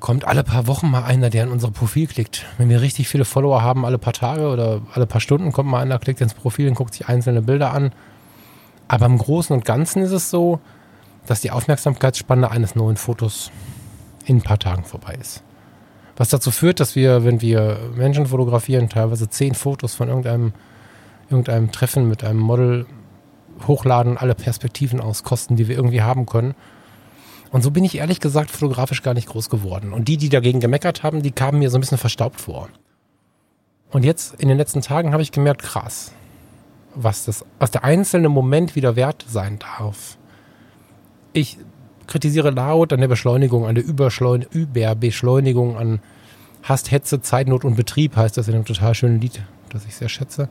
kommt 0.00 0.24
alle 0.24 0.44
paar 0.44 0.66
Wochen 0.66 0.90
mal 0.90 1.04
einer, 1.04 1.30
der 1.30 1.44
in 1.44 1.50
unser 1.50 1.70
Profil 1.70 2.06
klickt. 2.06 2.46
Wenn 2.58 2.68
wir 2.68 2.80
richtig 2.80 3.08
viele 3.08 3.24
Follower 3.24 3.62
haben, 3.62 3.84
alle 3.84 3.98
paar 3.98 4.12
Tage 4.12 4.48
oder 4.48 4.82
alle 4.92 5.06
paar 5.06 5.20
Stunden 5.20 5.52
kommt 5.52 5.68
mal 5.68 5.80
einer, 5.80 5.98
klickt 5.98 6.20
ins 6.20 6.34
Profil 6.34 6.68
und 6.68 6.74
guckt 6.74 6.94
sich 6.94 7.08
einzelne 7.08 7.42
Bilder 7.42 7.72
an. 7.72 7.92
Aber 8.86 9.06
im 9.06 9.18
Großen 9.18 9.54
und 9.54 9.64
Ganzen 9.64 10.02
ist 10.02 10.12
es 10.12 10.30
so, 10.30 10.60
dass 11.26 11.40
die 11.40 11.50
Aufmerksamkeitsspanne 11.50 12.50
eines 12.50 12.74
neuen 12.74 12.96
Fotos 12.96 13.50
in 14.26 14.38
ein 14.38 14.42
paar 14.42 14.58
Tagen 14.58 14.84
vorbei 14.84 15.16
ist. 15.20 15.42
Was 16.16 16.28
dazu 16.28 16.50
führt, 16.50 16.80
dass 16.80 16.94
wir, 16.94 17.24
wenn 17.24 17.40
wir 17.40 17.78
Menschen 17.96 18.26
fotografieren, 18.26 18.88
teilweise 18.88 19.28
zehn 19.28 19.54
Fotos 19.54 19.94
von 19.94 20.08
irgendeinem, 20.08 20.52
irgendeinem 21.28 21.72
Treffen 21.72 22.08
mit 22.08 22.22
einem 22.22 22.38
Model 22.38 22.86
hochladen, 23.66 24.16
alle 24.16 24.34
Perspektiven 24.34 25.00
auskosten, 25.00 25.56
die 25.56 25.68
wir 25.68 25.76
irgendwie 25.76 26.02
haben 26.02 26.26
können. 26.26 26.54
Und 27.50 27.62
so 27.62 27.70
bin 27.70 27.84
ich 27.84 27.98
ehrlich 27.98 28.20
gesagt 28.20 28.50
fotografisch 28.50 29.02
gar 29.02 29.14
nicht 29.14 29.28
groß 29.28 29.48
geworden. 29.48 29.92
Und 29.92 30.08
die, 30.08 30.16
die 30.16 30.28
dagegen 30.28 30.60
gemeckert 30.60 31.02
haben, 31.02 31.22
die 31.22 31.30
kamen 31.30 31.58
mir 31.58 31.70
so 31.70 31.78
ein 31.78 31.80
bisschen 31.80 31.98
verstaubt 31.98 32.40
vor. 32.40 32.68
Und 33.90 34.04
jetzt 34.04 34.34
in 34.40 34.48
den 34.48 34.58
letzten 34.58 34.82
Tagen 34.82 35.12
habe 35.12 35.22
ich 35.22 35.30
gemerkt, 35.30 35.62
krass, 35.62 36.12
was 36.96 37.26
das, 37.26 37.44
was 37.60 37.70
der 37.70 37.84
einzelne 37.84 38.28
Moment 38.28 38.74
wieder 38.74 38.96
wert 38.96 39.24
sein 39.28 39.60
darf. 39.60 40.18
Ich 41.32 41.58
kritisiere 42.06 42.50
laut 42.50 42.92
an 42.92 43.00
der 43.00 43.08
Beschleunigung, 43.08 43.66
an 43.66 43.74
der 43.74 43.84
Überschleun 43.84 44.44
Überbeschleunigung, 44.50 45.76
an 45.76 46.00
Hast, 46.62 46.90
Hetze, 46.90 47.20
Zeitnot 47.20 47.64
und 47.64 47.76
Betrieb 47.76 48.16
heißt 48.16 48.38
das 48.38 48.48
in 48.48 48.54
einem 48.54 48.64
total 48.64 48.94
schönen 48.94 49.20
Lied, 49.20 49.42
das 49.68 49.84
ich 49.84 49.96
sehr 49.96 50.08
schätze. 50.08 50.48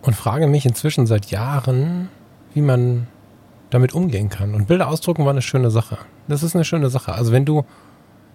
Und 0.00 0.14
frage 0.14 0.46
mich 0.46 0.64
inzwischen 0.64 1.06
seit 1.06 1.26
Jahren, 1.26 2.08
wie 2.54 2.62
man 2.62 3.06
damit 3.68 3.92
umgehen 3.92 4.30
kann. 4.30 4.54
Und 4.54 4.68
Bilder 4.68 4.88
ausdrucken 4.88 5.24
war 5.24 5.32
eine 5.32 5.42
schöne 5.42 5.70
Sache. 5.70 5.98
Das 6.28 6.42
ist 6.42 6.54
eine 6.54 6.64
schöne 6.64 6.88
Sache. 6.88 7.12
Also 7.12 7.32
wenn 7.32 7.44
du 7.44 7.64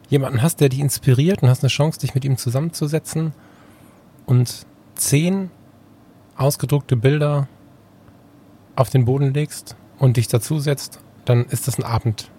jemanden 0.10 0.42
hast, 0.42 0.62
der 0.62 0.70
dich 0.70 0.80
inspiriert 0.80 1.42
und 1.42 1.50
hast 1.50 1.64
eine 1.64 1.70
Chance, 1.70 2.00
dich 2.00 2.14
mit 2.14 2.26
ihm 2.26 2.38
zusammenzusetzen 2.38 3.34
und 4.26 4.68
zehn 4.96 5.50
ausgedruckte 6.36 6.96
Bilder 6.96 7.48
auf 8.76 8.90
den 8.90 9.06
Boden 9.06 9.34
legst 9.34 9.76
und 9.98 10.18
dich 10.18 10.28
dazusetzt, 10.28 11.00
dann 11.26 11.46
ist 11.46 11.68
das 11.68 11.78
ein 11.78 11.84
Abend. 11.84 12.30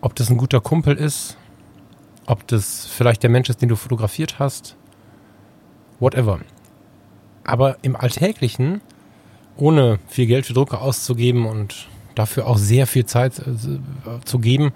Ob 0.00 0.14
das 0.14 0.30
ein 0.30 0.38
guter 0.38 0.60
Kumpel 0.60 0.96
ist, 0.96 1.36
ob 2.26 2.46
das 2.46 2.86
vielleicht 2.86 3.22
der 3.22 3.30
Mensch 3.30 3.50
ist, 3.50 3.60
den 3.60 3.68
du 3.68 3.76
fotografiert 3.76 4.38
hast, 4.38 4.76
whatever. 5.98 6.40
Aber 7.44 7.76
im 7.82 7.96
Alltäglichen 7.96 8.80
ohne 9.56 9.98
viel 10.08 10.26
Geld 10.26 10.46
für 10.46 10.54
Drucker 10.54 10.80
auszugeben 10.80 11.46
und 11.46 11.88
dafür 12.14 12.46
auch 12.46 12.56
sehr 12.56 12.86
viel 12.86 13.04
Zeit 13.04 13.38
äh, 13.38 14.24
zu 14.24 14.38
geben, 14.38 14.72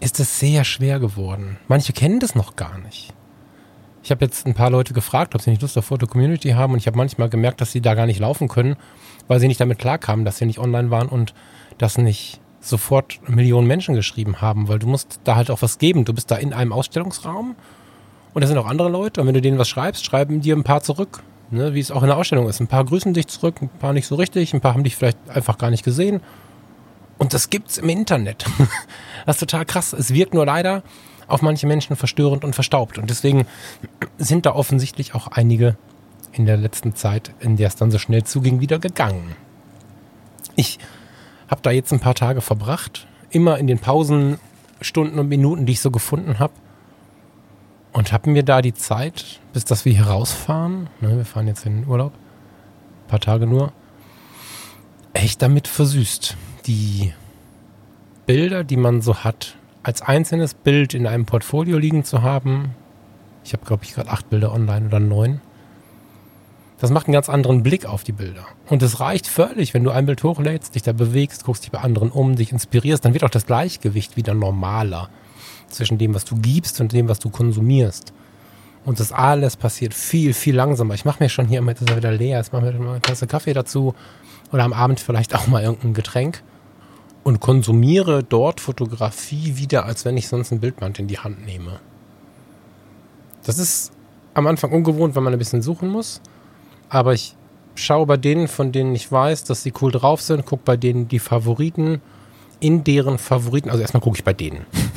ist 0.00 0.20
es 0.20 0.38
sehr 0.38 0.64
schwer 0.64 1.00
geworden. 1.00 1.58
Manche 1.68 1.92
kennen 1.92 2.20
das 2.20 2.34
noch 2.34 2.56
gar 2.56 2.78
nicht. 2.78 3.12
Ich 4.02 4.10
habe 4.10 4.24
jetzt 4.24 4.46
ein 4.46 4.54
paar 4.54 4.70
Leute 4.70 4.94
gefragt, 4.94 5.34
ob 5.34 5.42
sie 5.42 5.50
nicht 5.50 5.62
Lust 5.62 5.76
auf 5.76 5.86
Foto-Community 5.86 6.50
haben 6.50 6.74
und 6.74 6.78
ich 6.78 6.86
habe 6.86 6.96
manchmal 6.96 7.28
gemerkt, 7.28 7.60
dass 7.60 7.72
sie 7.72 7.80
da 7.80 7.94
gar 7.94 8.06
nicht 8.06 8.20
laufen 8.20 8.46
können, 8.46 8.76
weil 9.26 9.40
sie 9.40 9.48
nicht 9.48 9.60
damit 9.60 9.78
klarkamen, 9.78 10.24
dass 10.24 10.38
sie 10.38 10.46
nicht 10.46 10.60
online 10.60 10.90
waren 10.90 11.08
und 11.08 11.34
dass 11.78 11.98
nicht 11.98 12.40
sofort 12.68 13.20
Millionen 13.28 13.66
Menschen 13.66 13.94
geschrieben 13.94 14.40
haben, 14.40 14.68
weil 14.68 14.78
du 14.78 14.86
musst 14.86 15.20
da 15.24 15.36
halt 15.36 15.50
auch 15.50 15.62
was 15.62 15.78
geben. 15.78 16.04
Du 16.04 16.12
bist 16.12 16.30
da 16.30 16.36
in 16.36 16.52
einem 16.52 16.72
Ausstellungsraum 16.72 17.54
und 18.34 18.40
da 18.40 18.46
sind 18.46 18.58
auch 18.58 18.66
andere 18.66 18.88
Leute 18.88 19.20
und 19.20 19.26
wenn 19.26 19.34
du 19.34 19.40
denen 19.40 19.58
was 19.58 19.68
schreibst, 19.68 20.04
schreiben 20.04 20.40
dir 20.40 20.56
ein 20.56 20.64
paar 20.64 20.82
zurück 20.82 21.22
Ne, 21.50 21.74
wie 21.74 21.80
es 21.80 21.92
auch 21.92 22.02
in 22.02 22.08
der 22.08 22.16
Ausstellung 22.16 22.48
ist. 22.48 22.60
Ein 22.60 22.66
paar 22.66 22.84
grüßen 22.84 23.14
dich 23.14 23.28
zurück, 23.28 23.62
ein 23.62 23.68
paar 23.68 23.92
nicht 23.92 24.06
so 24.06 24.16
richtig, 24.16 24.52
ein 24.52 24.60
paar 24.60 24.74
haben 24.74 24.82
dich 24.82 24.96
vielleicht 24.96 25.18
einfach 25.28 25.58
gar 25.58 25.70
nicht 25.70 25.84
gesehen. 25.84 26.20
Und 27.18 27.34
das 27.34 27.50
gibt's 27.50 27.78
im 27.78 27.88
Internet. 27.88 28.44
das 29.26 29.36
ist 29.36 29.40
total 29.40 29.64
krass. 29.64 29.92
Es 29.92 30.12
wirkt 30.12 30.34
nur 30.34 30.44
leider 30.44 30.82
auf 31.28 31.42
manche 31.42 31.66
Menschen 31.66 31.94
verstörend 31.94 32.44
und 32.44 32.54
verstaubt. 32.54 32.98
Und 32.98 33.10
deswegen 33.10 33.46
sind 34.18 34.44
da 34.44 34.54
offensichtlich 34.54 35.14
auch 35.14 35.28
einige 35.28 35.76
in 36.32 36.46
der 36.46 36.56
letzten 36.56 36.94
Zeit, 36.96 37.32
in 37.38 37.56
der 37.56 37.68
es 37.68 37.76
dann 37.76 37.90
so 37.92 37.98
schnell 37.98 38.24
zuging, 38.24 38.60
wieder 38.60 38.80
gegangen. 38.80 39.36
Ich 40.56 40.78
habe 41.48 41.62
da 41.62 41.70
jetzt 41.70 41.92
ein 41.92 42.00
paar 42.00 42.14
Tage 42.14 42.40
verbracht, 42.40 43.06
immer 43.30 43.58
in 43.58 43.66
den 43.66 43.78
Pausen, 43.78 44.38
Stunden 44.80 45.18
und 45.18 45.28
Minuten, 45.28 45.66
die 45.66 45.72
ich 45.72 45.80
so 45.80 45.90
gefunden 45.90 46.38
habe, 46.38 46.52
und 47.92 48.12
habe 48.12 48.30
mir 48.30 48.42
da 48.42 48.60
die 48.60 48.74
Zeit, 48.74 49.40
bis 49.52 49.64
dass 49.64 49.84
wir 49.84 49.92
hier 49.92 50.06
rausfahren, 50.06 50.90
ne, 51.00 51.16
wir 51.16 51.24
fahren 51.24 51.46
jetzt 51.46 51.64
in 51.64 51.80
den 51.80 51.88
Urlaub, 51.88 52.12
ein 52.12 53.08
paar 53.08 53.20
Tage 53.20 53.46
nur, 53.46 53.72
echt 55.14 55.40
damit 55.40 55.66
versüßt. 55.66 56.36
Die 56.66 57.14
Bilder, 58.26 58.64
die 58.64 58.76
man 58.76 59.00
so 59.00 59.16
hat, 59.24 59.56
als 59.82 60.02
einzelnes 60.02 60.52
Bild 60.52 60.92
in 60.92 61.06
einem 61.06 61.24
Portfolio 61.24 61.78
liegen 61.78 62.04
zu 62.04 62.22
haben, 62.22 62.74
ich 63.44 63.52
habe, 63.52 63.64
glaube 63.64 63.84
ich, 63.84 63.94
gerade 63.94 64.10
acht 64.10 64.28
Bilder 64.28 64.52
online 64.52 64.86
oder 64.86 65.00
neun, 65.00 65.40
das 66.78 66.90
macht 66.90 67.06
einen 67.06 67.14
ganz 67.14 67.28
anderen 67.28 67.62
Blick 67.62 67.86
auf 67.86 68.04
die 68.04 68.12
Bilder. 68.12 68.46
Und 68.68 68.82
es 68.82 69.00
reicht 69.00 69.26
völlig, 69.26 69.72
wenn 69.72 69.84
du 69.84 69.90
ein 69.90 70.06
Bild 70.06 70.22
hochlädst, 70.22 70.74
dich 70.74 70.82
da 70.82 70.92
bewegst, 70.92 71.44
guckst 71.44 71.64
dich 71.64 71.70
bei 71.70 71.80
anderen 71.80 72.10
um, 72.10 72.36
dich 72.36 72.52
inspirierst, 72.52 73.04
dann 73.04 73.14
wird 73.14 73.24
auch 73.24 73.30
das 73.30 73.46
Gleichgewicht 73.46 74.16
wieder 74.16 74.34
normaler 74.34 75.08
zwischen 75.68 75.98
dem, 75.98 76.14
was 76.14 76.24
du 76.24 76.36
gibst 76.36 76.80
und 76.80 76.92
dem, 76.92 77.08
was 77.08 77.18
du 77.18 77.30
konsumierst. 77.30 78.12
Und 78.84 79.00
das 79.00 79.10
alles 79.10 79.56
passiert 79.56 79.94
viel, 79.94 80.32
viel 80.32 80.54
langsamer. 80.54 80.94
Ich 80.94 81.04
mache 81.04 81.22
mir 81.22 81.28
schon 81.28 81.48
hier 81.48 81.58
immer, 81.58 81.72
jetzt 81.72 81.80
ist 81.80 81.90
er 81.90 81.96
wieder 81.96 82.12
leer, 82.12 82.38
jetzt 82.38 82.52
mache 82.52 82.68
ich 82.68 82.74
mir 82.74 82.84
mal 82.84 82.92
eine 82.92 83.02
Tasse 83.02 83.26
Kaffee 83.26 83.52
dazu 83.52 83.94
oder 84.52 84.62
am 84.62 84.72
Abend 84.72 85.00
vielleicht 85.00 85.34
auch 85.34 85.46
mal 85.48 85.62
irgendein 85.62 85.94
Getränk 85.94 86.42
und 87.24 87.40
konsumiere 87.40 88.22
dort 88.22 88.60
Fotografie 88.60 89.56
wieder, 89.56 89.86
als 89.86 90.04
wenn 90.04 90.16
ich 90.16 90.28
sonst 90.28 90.52
ein 90.52 90.60
Bildband 90.60 91.00
in 91.00 91.08
die 91.08 91.18
Hand 91.18 91.44
nehme. 91.44 91.80
Das 93.44 93.58
ist 93.58 93.90
am 94.34 94.46
Anfang 94.46 94.70
ungewohnt, 94.70 95.16
weil 95.16 95.22
man 95.22 95.32
ein 95.32 95.38
bisschen 95.38 95.62
suchen 95.62 95.88
muss, 95.88 96.20
aber 96.88 97.14
ich 97.14 97.36
schaue 97.74 98.06
bei 98.06 98.16
denen, 98.16 98.48
von 98.48 98.72
denen 98.72 98.94
ich 98.94 99.10
weiß, 99.10 99.44
dass 99.44 99.62
sie 99.62 99.72
cool 99.80 99.92
drauf 99.92 100.20
sind, 100.20 100.46
gucke 100.46 100.62
bei 100.64 100.76
denen 100.76 101.08
die 101.08 101.18
Favoriten 101.18 102.00
in 102.58 102.84
deren 102.84 103.18
Favoriten, 103.18 103.68
also 103.68 103.82
erstmal 103.82 104.00
gucke 104.00 104.16
ich 104.16 104.24
bei 104.24 104.32
denen 104.32 104.64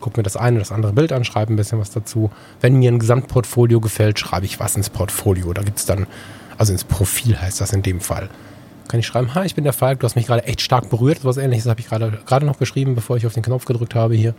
gucke 0.00 0.18
mir 0.18 0.22
das 0.22 0.36
eine 0.36 0.56
oder 0.56 0.62
das 0.62 0.72
andere 0.72 0.92
Bild 0.92 1.12
an, 1.12 1.24
schreibe 1.24 1.52
ein 1.52 1.56
bisschen 1.56 1.78
was 1.78 1.90
dazu. 1.90 2.30
Wenn 2.60 2.76
mir 2.76 2.90
ein 2.90 2.98
Gesamtportfolio 2.98 3.80
gefällt, 3.80 4.18
schreibe 4.18 4.46
ich 4.46 4.60
was 4.60 4.76
ins 4.76 4.90
Portfolio. 4.90 5.52
Da 5.52 5.62
gibt 5.62 5.78
es 5.78 5.86
dann, 5.86 6.06
also 6.56 6.72
ins 6.72 6.84
Profil 6.84 7.40
heißt 7.40 7.60
das 7.60 7.72
in 7.72 7.82
dem 7.82 8.00
Fall. 8.00 8.28
Kann 8.88 9.00
ich 9.00 9.06
schreiben, 9.06 9.34
hi, 9.34 9.44
ich 9.44 9.54
bin 9.54 9.64
der 9.64 9.72
Falk, 9.72 10.00
du 10.00 10.04
hast 10.04 10.16
mich 10.16 10.26
gerade 10.26 10.44
echt 10.44 10.60
stark 10.62 10.88
berührt. 10.88 11.24
Was 11.24 11.36
ähnliches 11.36 11.66
habe 11.66 11.80
ich 11.80 11.88
gerade, 11.88 12.18
gerade 12.24 12.46
noch 12.46 12.58
geschrieben, 12.58 12.94
bevor 12.94 13.16
ich 13.16 13.26
auf 13.26 13.34
den 13.34 13.42
Knopf 13.42 13.66
gedrückt 13.66 13.94
habe 13.94 14.14
hier. 14.14 14.34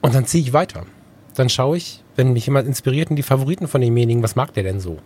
Und 0.00 0.14
dann 0.14 0.24
ziehe 0.24 0.42
ich 0.42 0.52
weiter. 0.52 0.84
Dann 1.34 1.48
schaue 1.48 1.76
ich, 1.76 2.02
wenn 2.16 2.32
mich 2.32 2.46
jemand 2.46 2.66
inspiriert 2.66 3.10
in 3.10 3.16
die 3.16 3.22
Favoriten 3.22 3.68
von 3.68 3.80
demjenigen, 3.80 4.22
was 4.22 4.34
mag 4.34 4.54
der 4.54 4.62
denn 4.62 4.80
so? 4.80 4.98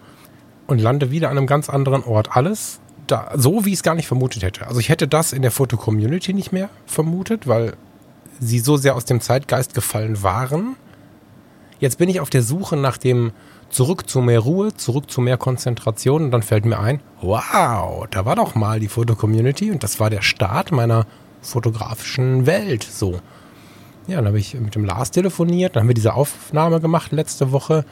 Und 0.73 0.79
lande 0.79 1.11
wieder 1.11 1.29
an 1.29 1.37
einem 1.37 1.47
ganz 1.47 1.69
anderen 1.69 2.03
Ort. 2.03 2.35
Alles 2.35 2.81
da, 3.07 3.33
so, 3.35 3.67
wie 3.67 3.69
ich 3.69 3.75
es 3.75 3.83
gar 3.83 3.95
nicht 3.95 4.07
vermutet 4.07 4.43
hätte. 4.43 4.67
Also 4.67 4.81
ich 4.81 4.89
hätte 4.89 5.07
das 5.07 5.35
in 5.35 5.43
der 5.43 5.51
Foto-Community 5.51 6.33
nicht 6.33 6.51
mehr 6.51 6.71
vermutet, 6.87 7.47
weil 7.47 7.75
sie 8.41 8.59
so 8.59 8.79
sehr 8.79 8.97
aus 8.97 9.05
dem 9.05 9.21
Zeitgeist 9.21 9.75
gefallen 9.75 10.23
waren. 10.23 10.77
Jetzt 11.79 11.99
bin 11.99 12.09
ich 12.09 12.21
auf 12.21 12.31
der 12.31 12.43
Suche 12.43 12.79
nach 12.79 12.97
dem 12.97 13.33
zurück 13.69 14.09
zu 14.09 14.23
mehr 14.23 14.41
Ruhe, 14.41 14.75
zurück 14.75 15.11
zu 15.11 15.21
mehr 15.21 15.37
Konzentration 15.37 16.25
und 16.25 16.31
dann 16.31 16.43
fällt 16.43 16.65
mir 16.65 16.79
ein, 16.79 17.01
wow, 17.21 18.07
da 18.11 18.25
war 18.25 18.37
doch 18.37 18.55
mal 18.55 18.81
die 18.81 18.89
Foto-Community 18.89 19.71
und 19.71 19.83
das 19.83 20.01
war 20.01 20.09
der 20.09 20.23
Start 20.23 20.73
meiner 20.73 21.07
fotografischen 21.43 22.47
Welt, 22.47 22.83
so. 22.83 23.21
Ja, 24.07 24.17
dann 24.17 24.29
habe 24.29 24.39
ich 24.39 24.55
mit 24.55 24.75
dem 24.75 24.87
Lars 24.87 25.11
telefoniert, 25.11 25.77
dann 25.77 25.83
haben 25.83 25.89
wir 25.89 25.95
diese 25.95 26.15
Aufnahme 26.15 26.81
gemacht 26.81 27.13
letzte 27.13 27.53
Woche 27.53 27.85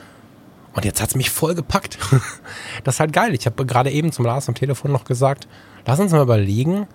und 0.73 0.85
jetzt 0.85 1.01
hat 1.01 1.11
es 1.11 1.17
mich 1.17 1.31
voll 1.31 1.55
gepackt. 1.55 1.99
das 2.85 2.97
ist 2.97 3.01
halt 3.01 3.13
geil. 3.13 3.35
Ich 3.35 3.47
habe 3.47 3.67
gerade 3.67 3.91
eben 3.91 4.13
zum 4.13 4.25
Lars 4.25 4.49
am 4.49 4.55
Telefon 4.55 4.93
noch 4.93 5.05
gesagt, 5.05 5.49
lass 5.87 5.99
uns 5.99 6.13
mal 6.13 6.23
überlegen, 6.23 6.87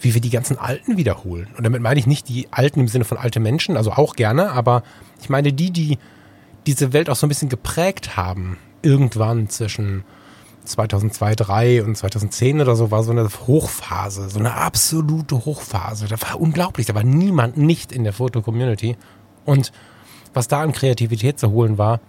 wie 0.00 0.14
wir 0.14 0.20
die 0.20 0.30
ganzen 0.30 0.58
Alten 0.58 0.96
wiederholen. 0.96 1.48
Und 1.56 1.64
damit 1.64 1.80
meine 1.80 1.98
ich 1.98 2.06
nicht 2.06 2.28
die 2.28 2.48
Alten 2.50 2.80
im 2.80 2.88
Sinne 2.88 3.04
von 3.04 3.18
alte 3.18 3.40
Menschen, 3.40 3.76
also 3.76 3.92
auch 3.92 4.16
gerne, 4.16 4.50
aber 4.50 4.82
ich 5.20 5.28
meine 5.28 5.52
die, 5.52 5.70
die 5.70 5.98
diese 6.66 6.92
Welt 6.92 7.08
auch 7.10 7.16
so 7.16 7.26
ein 7.26 7.28
bisschen 7.28 7.48
geprägt 7.48 8.16
haben. 8.16 8.58
Irgendwann 8.82 9.48
zwischen 9.48 10.04
2002, 10.64 11.34
2003 11.36 11.84
und 11.84 11.96
2010 11.96 12.60
oder 12.60 12.74
so 12.74 12.90
war 12.90 13.02
so 13.02 13.12
eine 13.12 13.28
Hochphase, 13.46 14.28
so 14.30 14.38
eine 14.38 14.54
absolute 14.54 15.44
Hochphase. 15.44 16.06
Da 16.08 16.20
war 16.20 16.40
unglaublich, 16.40 16.86
da 16.86 16.94
war 16.94 17.04
niemand 17.04 17.56
nicht 17.56 17.92
in 17.92 18.04
der 18.04 18.12
Foto-Community. 18.12 18.96
Und 19.44 19.72
was 20.32 20.48
da 20.48 20.62
an 20.62 20.72
Kreativität 20.72 21.38
zu 21.38 21.50
holen 21.50 21.78
war, 21.78 22.00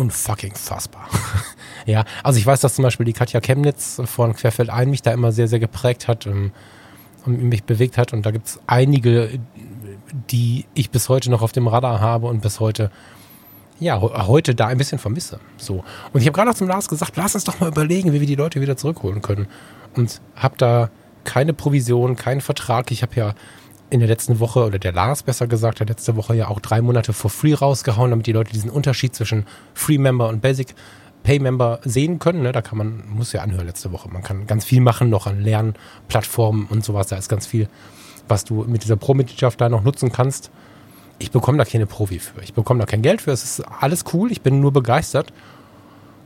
unfucking 0.00 0.54
fassbar. 0.54 1.08
ja, 1.86 2.04
also 2.24 2.38
ich 2.38 2.46
weiß, 2.46 2.60
dass 2.60 2.74
zum 2.74 2.82
Beispiel 2.82 3.04
die 3.04 3.12
Katja 3.12 3.40
Chemnitz 3.40 4.00
von 4.06 4.34
Querfeld 4.34 4.70
ein 4.70 4.88
mich 4.88 5.02
da 5.02 5.12
immer 5.12 5.30
sehr, 5.30 5.46
sehr 5.46 5.60
geprägt 5.60 6.08
hat 6.08 6.26
und, 6.26 6.52
und 7.26 7.42
mich 7.42 7.64
bewegt 7.64 7.98
hat. 7.98 8.14
Und 8.14 8.24
da 8.24 8.30
gibt 8.30 8.46
es 8.46 8.60
einige, 8.66 9.38
die 10.30 10.64
ich 10.72 10.90
bis 10.90 11.10
heute 11.10 11.30
noch 11.30 11.42
auf 11.42 11.52
dem 11.52 11.68
Radar 11.68 12.00
habe 12.00 12.26
und 12.28 12.40
bis 12.40 12.60
heute 12.60 12.90
ja, 13.78 13.98
heute 14.00 14.54
da 14.54 14.66
ein 14.66 14.76
bisschen 14.76 14.98
vermisse. 14.98 15.40
So. 15.56 15.84
Und 16.12 16.20
ich 16.20 16.26
habe 16.26 16.32
gerade 16.32 16.50
auch 16.50 16.54
zum 16.54 16.68
Lars 16.68 16.88
gesagt, 16.88 17.16
lass 17.16 17.34
uns 17.34 17.44
doch 17.44 17.60
mal 17.60 17.68
überlegen, 17.68 18.12
wie 18.12 18.20
wir 18.20 18.26
die 18.26 18.34
Leute 18.34 18.60
wieder 18.60 18.76
zurückholen 18.76 19.22
können. 19.22 19.46
Und 19.96 20.20
habe 20.36 20.54
da 20.58 20.90
keine 21.24 21.54
Provision, 21.54 22.14
keinen 22.14 22.42
Vertrag. 22.42 22.90
Ich 22.90 23.02
habe 23.02 23.14
ja 23.16 23.34
in 23.90 24.00
der 24.00 24.08
letzten 24.08 24.38
Woche, 24.40 24.64
oder 24.64 24.78
der 24.78 24.92
Lars 24.92 25.22
besser 25.22 25.46
gesagt, 25.46 25.80
der 25.80 25.86
letzte 25.86 26.16
Woche 26.16 26.34
ja 26.34 26.48
auch 26.48 26.60
drei 26.60 26.80
Monate 26.80 27.12
for 27.12 27.30
free 27.30 27.54
rausgehauen, 27.54 28.10
damit 28.10 28.26
die 28.26 28.32
Leute 28.32 28.52
diesen 28.52 28.70
Unterschied 28.70 29.14
zwischen 29.14 29.46
Free 29.74 29.98
Member 29.98 30.28
und 30.28 30.40
Basic 30.40 30.74
Pay 31.22 31.38
Member 31.38 31.80
sehen 31.84 32.18
können. 32.18 32.42
Ne? 32.42 32.52
Da 32.52 32.62
kann 32.62 32.78
man, 32.78 33.02
muss 33.08 33.32
ja 33.32 33.42
anhören 33.42 33.66
letzte 33.66 33.92
Woche. 33.92 34.08
Man 34.08 34.22
kann 34.22 34.46
ganz 34.46 34.64
viel 34.64 34.80
machen 34.80 35.10
noch 35.10 35.26
an 35.26 35.40
Lernplattformen 35.40 36.66
und 36.66 36.84
sowas. 36.84 37.08
Da 37.08 37.16
ist 37.16 37.28
ganz 37.28 37.46
viel, 37.46 37.68
was 38.26 38.44
du 38.44 38.64
mit 38.64 38.84
dieser 38.84 38.96
Pro-Mitgliedschaft 38.96 39.60
da 39.60 39.68
noch 39.68 39.84
nutzen 39.84 40.12
kannst 40.12 40.50
ich 41.20 41.30
bekomme 41.30 41.58
da 41.58 41.64
keine 41.64 41.86
Profi 41.86 42.18
für. 42.18 42.40
Ich 42.42 42.54
bekomme 42.54 42.80
da 42.80 42.86
kein 42.86 43.02
Geld 43.02 43.20
für. 43.20 43.30
Es 43.30 43.44
ist 43.44 43.60
alles 43.60 44.04
cool. 44.12 44.32
Ich 44.32 44.40
bin 44.40 44.60
nur 44.60 44.72
begeistert. 44.72 45.32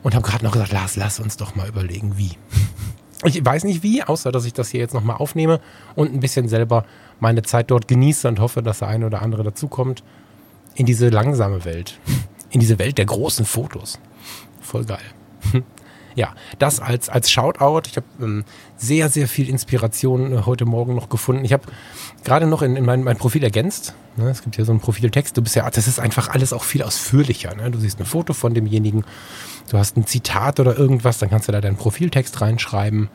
Und 0.01 0.15
habe 0.15 0.25
gerade 0.25 0.43
noch 0.45 0.53
gesagt, 0.53 0.71
Lars, 0.71 0.95
lass 0.95 1.19
uns 1.19 1.35
doch 1.37 1.55
mal 1.55 1.67
überlegen, 1.67 2.17
wie. 2.17 2.31
Ich 3.23 3.43
weiß 3.43 3.63
nicht 3.63 3.81
wie, 3.81 4.03
außer 4.03 4.31
dass 4.31 4.45
ich 4.45 4.53
das 4.53 4.69
hier 4.69 4.81
jetzt 4.81 4.93
nochmal 4.93 5.15
aufnehme 5.15 5.61
und 5.95 6.13
ein 6.13 6.19
bisschen 6.19 6.49
selber 6.49 6.85
meine 7.19 7.43
Zeit 7.43 7.71
dort 7.71 7.87
genieße 7.87 8.27
und 8.27 8.39
hoffe, 8.39 8.61
dass 8.61 8.79
der 8.79 8.87
eine 8.87 9.05
oder 9.05 9.21
andere 9.21 9.43
dazukommt. 9.43 10.03
In 10.75 10.85
diese 10.85 11.09
langsame 11.09 11.63
Welt. 11.65 11.99
In 12.49 12.59
diese 12.59 12.79
Welt 12.79 12.97
der 12.97 13.05
großen 13.05 13.45
Fotos. 13.45 13.99
Voll 14.61 14.85
geil. 14.85 14.99
Ja, 16.15 16.33
das 16.59 16.79
als, 16.79 17.09
als 17.09 17.29
Shoutout. 17.29 17.89
Ich 17.89 17.97
habe 17.97 18.05
ähm, 18.21 18.45
sehr, 18.77 19.09
sehr 19.09 19.27
viel 19.27 19.49
Inspiration 19.49 20.31
äh, 20.31 20.41
heute 20.45 20.65
Morgen 20.65 20.95
noch 20.95 21.09
gefunden. 21.09 21.43
Ich 21.43 21.51
habe 21.51 21.63
gerade 22.23 22.47
noch 22.47 22.61
in, 22.61 22.77
in 22.77 22.85
mein, 22.85 23.03
mein 23.03 23.17
Profil 23.17 23.43
ergänzt. 23.43 23.93
Ne? 24.15 24.29
Es 24.29 24.41
gibt 24.41 24.55
hier 24.55 24.63
so 24.63 24.71
einen 24.71 24.79
Profiltext. 24.79 25.35
Du 25.35 25.41
bist 25.41 25.55
ja, 25.55 25.69
das 25.69 25.87
ist 25.87 25.99
einfach 25.99 26.29
alles 26.29 26.53
auch 26.53 26.63
viel 26.63 26.83
ausführlicher. 26.83 27.53
Ne? 27.55 27.69
Du 27.69 27.79
siehst 27.79 27.99
ein 27.99 28.05
Foto 28.05 28.33
von 28.33 28.53
demjenigen, 28.53 29.03
du 29.69 29.77
hast 29.77 29.97
ein 29.97 30.07
Zitat 30.07 30.61
oder 30.61 30.77
irgendwas, 30.77 31.17
dann 31.17 31.29
kannst 31.29 31.49
du 31.49 31.51
da 31.51 31.59
deinen 31.59 31.75
Profiltext 31.75 32.39
reinschreiben. 32.39 33.09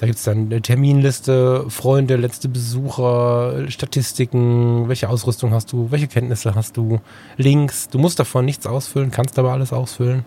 Da 0.00 0.06
gibt 0.06 0.16
es 0.18 0.24
dann 0.24 0.46
eine 0.46 0.62
Terminliste, 0.62 1.68
Freunde, 1.68 2.16
letzte 2.16 2.48
Besucher, 2.48 3.68
Statistiken, 3.68 4.88
welche 4.88 5.10
Ausrüstung 5.10 5.52
hast 5.52 5.74
du, 5.74 5.90
welche 5.90 6.08
Kenntnisse 6.08 6.54
hast 6.54 6.78
du, 6.78 7.00
Links. 7.36 7.90
Du 7.90 7.98
musst 7.98 8.18
davon 8.18 8.46
nichts 8.46 8.66
ausfüllen, 8.66 9.10
kannst 9.10 9.38
aber 9.38 9.52
alles 9.52 9.74
ausfüllen. 9.74 10.24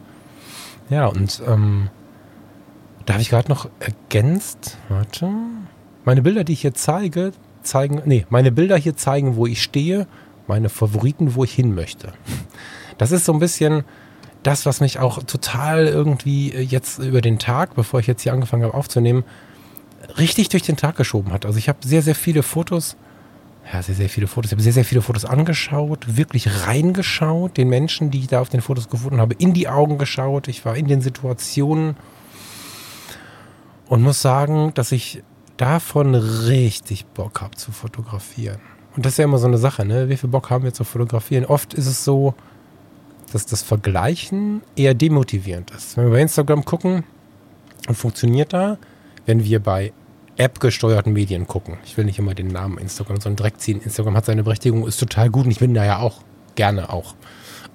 Ja, 0.91 1.07
und 1.07 1.41
ähm, 1.47 1.89
da 3.07 3.13
habe 3.13 3.23
ich 3.23 3.31
gerade 3.31 3.49
noch 3.49 3.67
ergänzt, 3.79 4.77
warte, 4.89 5.31
meine 6.05 6.21
Bilder, 6.21 6.43
die 6.43 6.53
ich 6.53 6.61
hier 6.61 6.75
zeige, 6.75 7.31
zeigen, 7.63 8.03
nee, 8.05 8.27
meine 8.29 8.51
Bilder 8.51 8.77
hier 8.77 8.95
zeigen, 8.95 9.37
wo 9.37 9.47
ich 9.47 9.63
stehe, 9.63 10.05
meine 10.45 10.69
Favoriten, 10.69 11.33
wo 11.33 11.45
ich 11.45 11.53
hin 11.53 11.73
möchte. 11.73 12.13
Das 12.99 13.11
ist 13.11 13.25
so 13.25 13.33
ein 13.33 13.39
bisschen 13.39 13.85
das, 14.43 14.67
was 14.67 14.81
mich 14.81 14.99
auch 14.99 15.23
total 15.23 15.87
irgendwie 15.87 16.51
jetzt 16.51 16.99
über 16.99 17.21
den 17.21 17.39
Tag, 17.39 17.73
bevor 17.73 18.01
ich 18.01 18.05
jetzt 18.05 18.21
hier 18.21 18.33
angefangen 18.33 18.61
habe 18.61 18.75
aufzunehmen, 18.75 19.23
richtig 20.17 20.49
durch 20.49 20.63
den 20.63 20.77
Tag 20.77 20.95
geschoben 20.95 21.31
hat. 21.31 21.45
Also 21.45 21.57
ich 21.57 21.69
habe 21.69 21.79
sehr, 21.83 22.01
sehr 22.01 22.15
viele 22.15 22.43
Fotos 22.43 22.95
ja, 23.71 23.81
sehr, 23.81 23.95
sehr 23.95 24.09
viele 24.09 24.27
Fotos. 24.27 24.51
Ich 24.51 24.55
habe 24.55 24.61
sehr, 24.61 24.73
sehr 24.73 24.85
viele 24.85 25.01
Fotos 25.01 25.25
angeschaut, 25.25 26.17
wirklich 26.17 26.67
reingeschaut, 26.67 27.57
den 27.57 27.69
Menschen, 27.69 28.11
die 28.11 28.19
ich 28.19 28.27
da 28.27 28.41
auf 28.41 28.49
den 28.49 28.61
Fotos 28.61 28.89
gefunden 28.89 29.21
habe, 29.21 29.35
in 29.35 29.53
die 29.53 29.67
Augen 29.67 29.97
geschaut. 29.97 30.47
Ich 30.47 30.65
war 30.65 30.75
in 30.75 30.87
den 30.87 31.01
Situationen 31.01 31.95
und 33.87 34.01
muss 34.01 34.21
sagen, 34.21 34.73
dass 34.73 34.91
ich 34.91 35.23
davon 35.57 36.15
richtig 36.15 37.05
Bock 37.05 37.41
habe 37.41 37.55
zu 37.55 37.71
fotografieren. 37.71 38.59
Und 38.95 39.05
das 39.05 39.13
ist 39.13 39.17
ja 39.17 39.25
immer 39.25 39.37
so 39.37 39.47
eine 39.47 39.57
Sache, 39.57 39.85
ne? 39.85 40.09
Wie 40.09 40.17
viel 40.17 40.29
Bock 40.29 40.49
haben 40.49 40.63
wir 40.63 40.73
zu 40.73 40.83
fotografieren? 40.83 41.45
Oft 41.45 41.73
ist 41.73 41.87
es 41.87 42.03
so, 42.03 42.35
dass 43.31 43.45
das 43.45 43.63
Vergleichen 43.63 44.61
eher 44.75 44.93
demotivierend 44.93 45.71
ist. 45.71 45.97
Wenn 45.97 46.05
wir 46.05 46.11
bei 46.11 46.21
Instagram 46.21 46.65
gucken 46.65 47.03
und 47.87 47.95
funktioniert 47.95 48.53
da, 48.53 48.77
wenn 49.25 49.43
wir 49.43 49.59
bei 49.59 49.93
App-gesteuerten 50.37 51.13
Medien 51.13 51.47
gucken. 51.47 51.77
Ich 51.85 51.95
will 51.97 52.05
nicht 52.05 52.19
immer 52.19 52.33
den 52.33 52.47
Namen 52.47 52.77
Instagram, 52.77 53.21
sondern 53.21 53.37
direkt 53.37 53.61
ziehen. 53.61 53.81
Instagram 53.81 54.17
hat 54.17 54.25
seine 54.25 54.43
Berechtigung, 54.43 54.87
ist 54.87 54.99
total 54.99 55.29
gut 55.29 55.45
und 55.45 55.51
ich 55.51 55.59
bin 55.59 55.73
da 55.73 55.85
ja 55.85 55.99
auch 55.99 56.21
gerne 56.55 56.91
auch. 56.91 57.15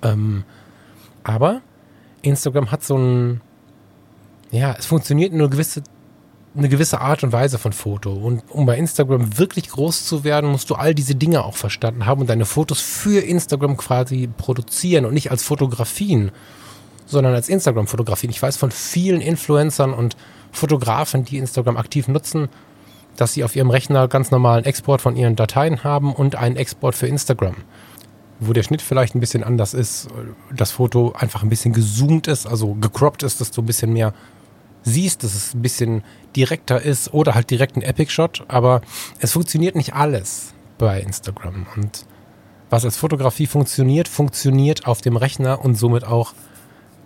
Ähm, 0.02 0.44
aber 1.22 1.60
Instagram 2.22 2.70
hat 2.70 2.82
so 2.82 2.96
ein, 2.96 3.40
ja, 4.50 4.74
es 4.76 4.86
funktioniert 4.86 5.32
nur 5.32 5.42
eine 5.42 5.50
gewisse, 5.50 5.82
eine 6.56 6.68
gewisse 6.68 7.00
Art 7.00 7.22
und 7.22 7.32
Weise 7.32 7.58
von 7.58 7.72
Foto. 7.72 8.12
Und 8.12 8.42
um 8.48 8.66
bei 8.66 8.76
Instagram 8.76 9.38
wirklich 9.38 9.68
groß 9.68 10.04
zu 10.04 10.24
werden, 10.24 10.50
musst 10.50 10.70
du 10.70 10.74
all 10.74 10.94
diese 10.94 11.14
Dinge 11.14 11.44
auch 11.44 11.56
verstanden 11.56 12.06
haben 12.06 12.22
und 12.22 12.30
deine 12.30 12.44
Fotos 12.44 12.80
für 12.80 13.20
Instagram 13.20 13.76
quasi 13.76 14.28
produzieren 14.36 15.04
und 15.04 15.14
nicht 15.14 15.30
als 15.30 15.44
Fotografien, 15.44 16.32
sondern 17.08 17.34
als 17.34 17.48
Instagram-Fotografien. 17.48 18.30
Ich 18.30 18.40
weiß 18.40 18.56
von 18.56 18.70
vielen 18.70 19.20
Influencern 19.20 19.92
und 19.92 20.16
Fotografen, 20.52 21.24
die 21.24 21.38
Instagram 21.38 21.76
aktiv 21.76 22.06
nutzen, 22.06 22.48
dass 23.16 23.32
sie 23.32 23.42
auf 23.42 23.56
ihrem 23.56 23.70
Rechner 23.70 24.06
ganz 24.06 24.30
normalen 24.30 24.64
Export 24.64 25.00
von 25.00 25.16
ihren 25.16 25.34
Dateien 25.34 25.82
haben 25.82 26.14
und 26.14 26.36
einen 26.36 26.56
Export 26.56 26.94
für 26.94 27.06
Instagram. 27.08 27.56
Wo 28.40 28.52
der 28.52 28.62
Schnitt 28.62 28.82
vielleicht 28.82 29.16
ein 29.16 29.20
bisschen 29.20 29.42
anders 29.42 29.74
ist, 29.74 30.08
das 30.54 30.70
Foto 30.70 31.12
einfach 31.18 31.42
ein 31.42 31.48
bisschen 31.48 31.72
gezoomt 31.72 32.28
ist, 32.28 32.46
also 32.46 32.74
gecroppt 32.74 33.24
ist, 33.24 33.40
dass 33.40 33.50
du 33.50 33.62
ein 33.62 33.66
bisschen 33.66 33.92
mehr 33.92 34.14
siehst, 34.84 35.24
dass 35.24 35.34
es 35.34 35.54
ein 35.54 35.62
bisschen 35.62 36.04
direkter 36.36 36.80
ist 36.80 37.12
oder 37.12 37.34
halt 37.34 37.50
direkt 37.50 37.76
ein 37.76 37.82
Epic-Shot, 37.82 38.44
aber 38.46 38.80
es 39.18 39.32
funktioniert 39.32 39.74
nicht 39.74 39.94
alles 39.94 40.54
bei 40.78 41.00
Instagram. 41.00 41.66
Und 41.74 42.06
was 42.70 42.84
als 42.84 42.96
Fotografie 42.96 43.46
funktioniert, 43.46 44.06
funktioniert 44.06 44.86
auf 44.86 45.00
dem 45.00 45.16
Rechner 45.16 45.64
und 45.64 45.74
somit 45.74 46.04
auch 46.04 46.34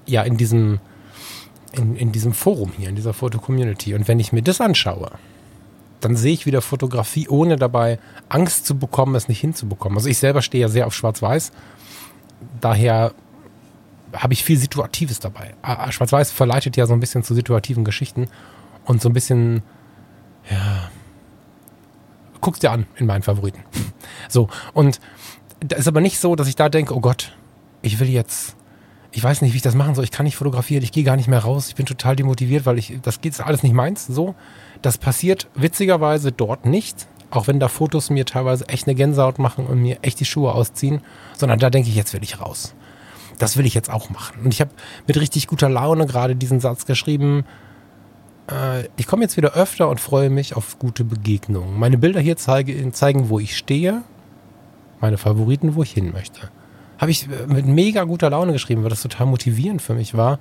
ja 0.06 0.22
in 0.22 0.36
diesem 0.36 0.80
in, 1.72 1.96
in 1.96 2.12
diesem 2.12 2.32
Forum 2.32 2.72
hier, 2.76 2.88
in 2.88 2.96
dieser 2.96 3.14
Foto-Community. 3.14 3.94
Und 3.94 4.08
wenn 4.08 4.20
ich 4.20 4.32
mir 4.32 4.42
das 4.42 4.60
anschaue, 4.60 5.10
dann 6.00 6.16
sehe 6.16 6.32
ich 6.32 6.46
wieder 6.46 6.62
Fotografie, 6.62 7.28
ohne 7.28 7.56
dabei 7.56 7.98
Angst 8.28 8.66
zu 8.66 8.78
bekommen, 8.78 9.14
es 9.14 9.28
nicht 9.28 9.40
hinzubekommen. 9.40 9.96
Also 9.96 10.08
ich 10.08 10.18
selber 10.18 10.42
stehe 10.42 10.62
ja 10.62 10.68
sehr 10.68 10.86
auf 10.86 10.94
Schwarz-Weiß. 10.94 11.52
Daher 12.60 13.12
habe 14.12 14.34
ich 14.34 14.44
viel 14.44 14.58
Situatives 14.58 15.20
dabei. 15.20 15.54
Ah, 15.62 15.84
ah, 15.84 15.92
Schwarz-Weiß 15.92 16.30
verleitet 16.30 16.76
ja 16.76 16.86
so 16.86 16.92
ein 16.92 17.00
bisschen 17.00 17.22
zu 17.22 17.34
situativen 17.34 17.84
Geschichten 17.84 18.28
und 18.84 19.00
so 19.00 19.08
ein 19.08 19.12
bisschen, 19.12 19.62
ja, 20.50 20.90
guck's 22.40 22.58
dir 22.58 22.72
an 22.72 22.86
in 22.96 23.06
meinen 23.06 23.22
Favoriten. 23.22 23.62
So, 24.28 24.48
und 24.72 25.00
da 25.60 25.76
ist 25.76 25.88
aber 25.88 26.00
nicht 26.00 26.18
so, 26.18 26.36
dass 26.36 26.48
ich 26.48 26.56
da 26.56 26.68
denke, 26.68 26.94
oh 26.94 27.00
Gott, 27.00 27.36
ich 27.82 27.98
will 27.98 28.08
jetzt 28.08 28.56
ich 29.12 29.22
weiß 29.22 29.42
nicht, 29.42 29.52
wie 29.52 29.58
ich 29.58 29.62
das 29.62 29.74
machen 29.74 29.94
soll. 29.94 30.04
Ich 30.04 30.10
kann 30.10 30.24
nicht 30.24 30.36
fotografieren, 30.36 30.82
ich 30.82 30.90
gehe 30.92 31.04
gar 31.04 31.16
nicht 31.16 31.28
mehr 31.28 31.40
raus. 31.40 31.68
Ich 31.68 31.74
bin 31.74 31.86
total 31.86 32.16
demotiviert, 32.16 32.64
weil 32.64 32.78
ich, 32.78 32.98
das 33.02 33.20
geht 33.20 33.38
alles 33.40 33.62
nicht 33.62 33.74
meins. 33.74 34.06
So, 34.06 34.34
das 34.80 34.98
passiert 34.98 35.48
witzigerweise 35.54 36.32
dort 36.32 36.64
nicht. 36.64 37.06
Auch 37.30 37.46
wenn 37.46 37.60
da 37.60 37.68
Fotos 37.68 38.10
mir 38.10 38.26
teilweise 38.26 38.68
echt 38.68 38.86
eine 38.86 38.94
Gänsehaut 38.94 39.38
machen 39.38 39.66
und 39.66 39.80
mir 39.80 39.98
echt 40.02 40.20
die 40.20 40.24
Schuhe 40.24 40.52
ausziehen, 40.52 41.02
sondern 41.36 41.58
da 41.58 41.70
denke 41.70 41.88
ich, 41.88 41.94
jetzt 41.94 42.12
will 42.14 42.22
ich 42.22 42.40
raus. 42.40 42.74
Das 43.38 43.56
will 43.56 43.66
ich 43.66 43.74
jetzt 43.74 43.90
auch 43.90 44.10
machen. 44.10 44.44
Und 44.44 44.52
ich 44.52 44.60
habe 44.60 44.70
mit 45.06 45.18
richtig 45.18 45.46
guter 45.46 45.68
Laune 45.68 46.06
gerade 46.06 46.36
diesen 46.36 46.60
Satz 46.60 46.86
geschrieben. 46.86 47.44
Äh, 48.50 48.88
ich 48.96 49.06
komme 49.06 49.22
jetzt 49.22 49.36
wieder 49.36 49.52
öfter 49.54 49.88
und 49.88 50.00
freue 50.00 50.30
mich 50.30 50.56
auf 50.56 50.78
gute 50.78 51.04
Begegnungen. 51.04 51.78
Meine 51.78 51.98
Bilder 51.98 52.20
hier 52.20 52.36
zeige, 52.36 52.92
zeigen, 52.92 53.28
wo 53.28 53.38
ich 53.38 53.56
stehe, 53.56 54.02
meine 55.00 55.18
Favoriten, 55.18 55.74
wo 55.74 55.82
ich 55.82 55.92
hin 55.92 56.12
möchte 56.12 56.50
habe 57.02 57.10
ich 57.10 57.28
äh, 57.28 57.46
mit 57.46 57.66
mega 57.66 58.04
guter 58.04 58.30
Laune 58.30 58.52
geschrieben, 58.52 58.82
weil 58.82 58.90
das 58.90 59.02
total 59.02 59.26
motivierend 59.26 59.82
für 59.82 59.92
mich 59.92 60.14
war, 60.16 60.38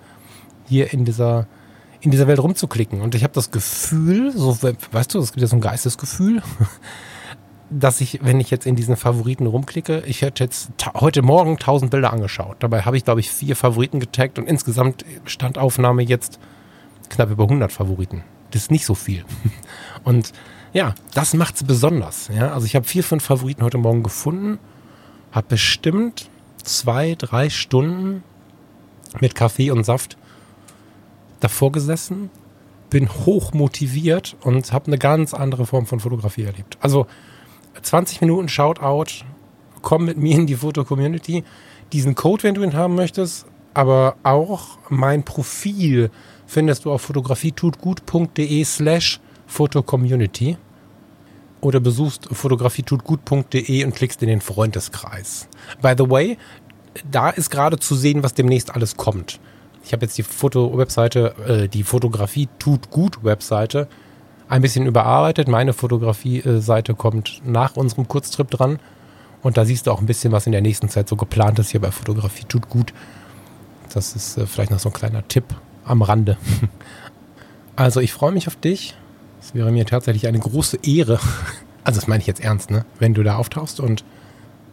hier 0.67 0.93
in 0.93 1.03
dieser 1.03 1.47
in 1.99 2.09
dieser 2.09 2.25
Welt 2.25 2.39
rumzuklicken. 2.39 3.01
Und 3.01 3.13
ich 3.13 3.23
habe 3.23 3.33
das 3.33 3.51
Gefühl, 3.51 4.31
so 4.31 4.57
weißt 4.91 5.13
du, 5.13 5.19
es 5.19 5.33
gibt 5.33 5.41
ja 5.41 5.47
so 5.47 5.55
ein 5.55 5.61
Geistesgefühl, 5.61 6.41
dass 7.69 8.01
ich, 8.01 8.21
wenn 8.23 8.39
ich 8.39 8.49
jetzt 8.49 8.65
in 8.65 8.75
diesen 8.75 8.95
Favoriten 8.95 9.45
rumklicke, 9.45 10.01
ich 10.07 10.23
hätte 10.23 10.43
jetzt 10.43 10.71
heute 10.95 11.21
Morgen 11.21 11.51
1000 11.51 11.91
Bilder 11.91 12.11
angeschaut. 12.11 12.57
Dabei 12.61 12.81
habe 12.81 12.97
ich, 12.97 13.05
glaube 13.05 13.19
ich, 13.19 13.29
vier 13.29 13.55
Favoriten 13.55 13.99
getaggt 13.99 14.39
und 14.39 14.47
insgesamt 14.47 15.05
Standaufnahme 15.25 16.01
jetzt 16.01 16.39
knapp 17.09 17.29
über 17.29 17.43
100 17.43 17.71
Favoriten. 17.71 18.23
Das 18.49 18.63
ist 18.63 18.71
nicht 18.71 18.87
so 18.87 18.95
viel. 18.95 19.23
Und 20.03 20.33
ja, 20.73 20.95
das 21.13 21.33
macht's 21.35 21.63
besonders. 21.63 22.29
Ja, 22.33 22.51
also 22.53 22.65
ich 22.65 22.75
habe 22.75 22.85
vier, 22.85 23.03
fünf 23.03 23.23
Favoriten 23.23 23.63
heute 23.63 23.77
Morgen 23.77 24.01
gefunden, 24.01 24.57
habe 25.31 25.47
bestimmt 25.49 26.30
zwei, 26.63 27.15
drei 27.17 27.49
Stunden 27.49 28.23
mit 29.19 29.35
Kaffee 29.35 29.71
und 29.71 29.83
Saft 29.83 30.17
davor 31.39 31.71
gesessen, 31.71 32.29
bin 32.89 33.09
hoch 33.09 33.53
motiviert 33.53 34.35
und 34.41 34.71
habe 34.71 34.87
eine 34.87 34.97
ganz 34.97 35.33
andere 35.33 35.65
Form 35.65 35.85
von 35.85 35.99
Fotografie 35.99 36.43
erlebt. 36.43 36.77
Also 36.81 37.07
20 37.81 38.21
Minuten 38.21 38.49
Shoutout, 38.49 39.25
komm 39.81 40.05
mit 40.05 40.17
mir 40.17 40.35
in 40.35 40.47
die 40.47 40.55
Foto-Community. 40.55 41.43
Diesen 41.93 42.15
Code, 42.15 42.43
wenn 42.43 42.55
du 42.55 42.63
ihn 42.63 42.73
haben 42.73 42.95
möchtest, 42.95 43.45
aber 43.73 44.17
auch 44.23 44.77
mein 44.89 45.23
Profil 45.23 46.11
findest 46.45 46.85
du 46.85 46.91
auf 46.91 47.01
fotografietutgut.de 47.01 48.63
slash 48.65 49.19
fotocommunity 49.47 50.57
oder 51.61 51.79
besuchst 51.79 52.27
fotografietutgut.de 52.31 53.85
und 53.85 53.95
klickst 53.95 54.21
in 54.21 54.27
den 54.27 54.41
Freundeskreis. 54.41 55.47
By 55.81 55.93
the 55.97 56.09
way, 56.09 56.37
da 57.09 57.29
ist 57.29 57.49
gerade 57.49 57.79
zu 57.79 57.95
sehen, 57.95 58.23
was 58.23 58.33
demnächst 58.33 58.75
alles 58.75 58.97
kommt. 58.97 59.39
Ich 59.83 59.93
habe 59.93 60.05
jetzt 60.05 60.17
die 60.17 60.23
Foto-Webseite, 60.23 61.35
äh, 61.47 61.67
die 61.67 61.83
Fotografie 61.83 62.49
tut 62.59 62.89
gut 62.91 63.23
Webseite 63.23 63.87
ein 64.51 64.61
bisschen 64.61 64.85
überarbeitet. 64.85 65.47
Meine 65.47 65.71
Fotografie-Seite 65.71 66.93
kommt 66.93 67.41
nach 67.45 67.77
unserem 67.77 68.09
Kurztrip 68.09 68.51
dran. 68.51 68.79
Und 69.41 69.55
da 69.55 69.63
siehst 69.63 69.87
du 69.87 69.91
auch 69.91 70.01
ein 70.01 70.05
bisschen, 70.05 70.33
was 70.33 70.45
in 70.45 70.51
der 70.51 70.61
nächsten 70.61 70.89
Zeit 70.89 71.07
so 71.07 71.15
geplant 71.15 71.57
ist 71.57 71.71
hier 71.71 71.79
bei 71.79 71.89
Fotografie 71.89 72.43
tut 72.43 72.69
gut. 72.69 72.93
Das 73.93 74.13
ist 74.13 74.37
äh, 74.37 74.45
vielleicht 74.45 74.69
noch 74.69 74.79
so 74.79 74.89
ein 74.89 74.93
kleiner 74.93 75.27
Tipp 75.27 75.45
am 75.85 76.01
Rande. 76.01 76.37
Also 77.77 78.01
ich 78.01 78.11
freue 78.11 78.33
mich 78.33 78.47
auf 78.47 78.57
dich. 78.57 78.95
Es 79.41 79.55
wäre 79.55 79.71
mir 79.71 79.85
tatsächlich 79.85 80.27
eine 80.27 80.39
große 80.39 80.79
Ehre, 80.83 81.19
also 81.83 81.99
das 81.99 82.07
meine 82.07 82.21
ich 82.21 82.27
jetzt 82.27 82.41
ernst, 82.41 82.69
ne? 82.69 82.85
wenn 82.99 83.13
du 83.13 83.23
da 83.23 83.35
auftauchst 83.35 83.79
und 83.79 84.05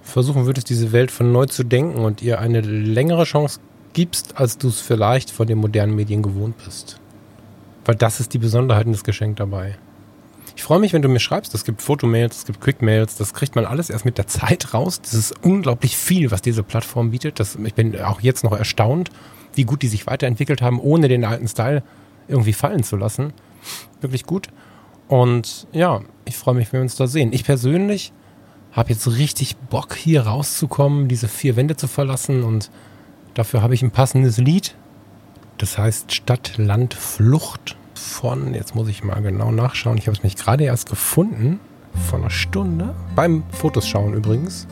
versuchen 0.02 0.46
würdest, 0.46 0.70
diese 0.70 0.92
Welt 0.92 1.10
von 1.10 1.32
neu 1.32 1.46
zu 1.46 1.64
denken 1.64 1.98
und 1.98 2.22
ihr 2.22 2.38
eine 2.38 2.60
längere 2.60 3.24
Chance 3.24 3.60
gibst, 3.92 4.38
als 4.38 4.58
du 4.58 4.68
es 4.68 4.80
vielleicht 4.80 5.30
von 5.30 5.46
den 5.46 5.58
modernen 5.58 5.94
Medien 5.94 6.22
gewohnt 6.22 6.56
bist. 6.64 7.00
Weil 7.84 7.94
das 7.94 8.20
ist 8.20 8.34
die 8.34 8.38
Besonderheit 8.38 8.86
und 8.86 8.92
das 8.92 9.04
Geschenk 9.04 9.36
dabei. 9.36 9.76
Ich 10.56 10.62
freue 10.62 10.80
mich, 10.80 10.92
wenn 10.92 11.02
du 11.02 11.08
mir 11.08 11.20
schreibst. 11.20 11.54
Es 11.54 11.64
gibt 11.64 11.82
Fotomails, 11.82 12.38
es 12.38 12.44
gibt 12.44 12.60
Quickmails. 12.60 13.16
Das 13.16 13.32
kriegt 13.32 13.54
man 13.54 13.64
alles 13.64 13.90
erst 13.90 14.04
mit 14.04 14.18
der 14.18 14.26
Zeit 14.26 14.74
raus. 14.74 15.00
Das 15.00 15.14
ist 15.14 15.34
unglaublich 15.42 15.96
viel, 15.96 16.30
was 16.30 16.42
diese 16.42 16.62
Plattform 16.62 17.12
bietet. 17.12 17.38
Das, 17.38 17.56
ich 17.62 17.74
bin 17.74 17.98
auch 18.00 18.20
jetzt 18.20 18.44
noch 18.44 18.52
erstaunt, 18.52 19.10
wie 19.54 19.64
gut 19.64 19.82
die 19.82 19.88
sich 19.88 20.06
weiterentwickelt 20.06 20.60
haben, 20.60 20.80
ohne 20.80 21.08
den 21.08 21.24
alten 21.24 21.48
Style 21.48 21.82
irgendwie 22.26 22.52
fallen 22.52 22.82
zu 22.82 22.96
lassen. 22.96 23.32
Wirklich 24.00 24.24
gut. 24.24 24.48
Und 25.08 25.66
ja, 25.72 26.00
ich 26.24 26.36
freue 26.36 26.54
mich, 26.54 26.72
wenn 26.72 26.80
wir 26.80 26.84
uns 26.84 26.96
da 26.96 27.06
sehen. 27.06 27.32
Ich 27.32 27.44
persönlich 27.44 28.12
habe 28.72 28.90
jetzt 28.90 29.08
richtig 29.08 29.56
Bock, 29.56 29.94
hier 29.96 30.22
rauszukommen, 30.22 31.08
diese 31.08 31.28
vier 31.28 31.56
Wände 31.56 31.76
zu 31.76 31.88
verlassen 31.88 32.44
und 32.44 32.70
dafür 33.34 33.62
habe 33.62 33.74
ich 33.74 33.82
ein 33.82 33.90
passendes 33.90 34.38
Lied. 34.38 34.76
Das 35.56 35.78
heißt 35.78 36.12
Stadt, 36.12 36.58
Land, 36.58 36.94
Flucht 36.94 37.76
von, 37.94 38.54
jetzt 38.54 38.74
muss 38.74 38.88
ich 38.88 39.02
mal 39.02 39.20
genau 39.22 39.50
nachschauen, 39.50 39.98
ich 39.98 40.06
habe 40.06 40.16
es 40.16 40.22
nicht 40.22 40.38
gerade 40.38 40.64
erst 40.64 40.88
gefunden, 40.88 41.58
vor 42.08 42.18
einer 42.18 42.30
Stunde, 42.30 42.94
beim 43.16 43.42
Fotos 43.50 43.88
schauen 43.88 44.14
übrigens. 44.14 44.66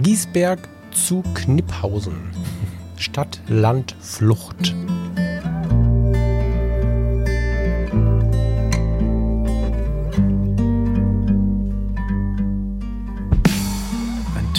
Giesberg 0.00 0.68
zu 0.92 1.22
Kniphausen. 1.34 2.30
Stadt, 2.96 3.40
Land, 3.48 3.96
Flucht. 4.00 4.74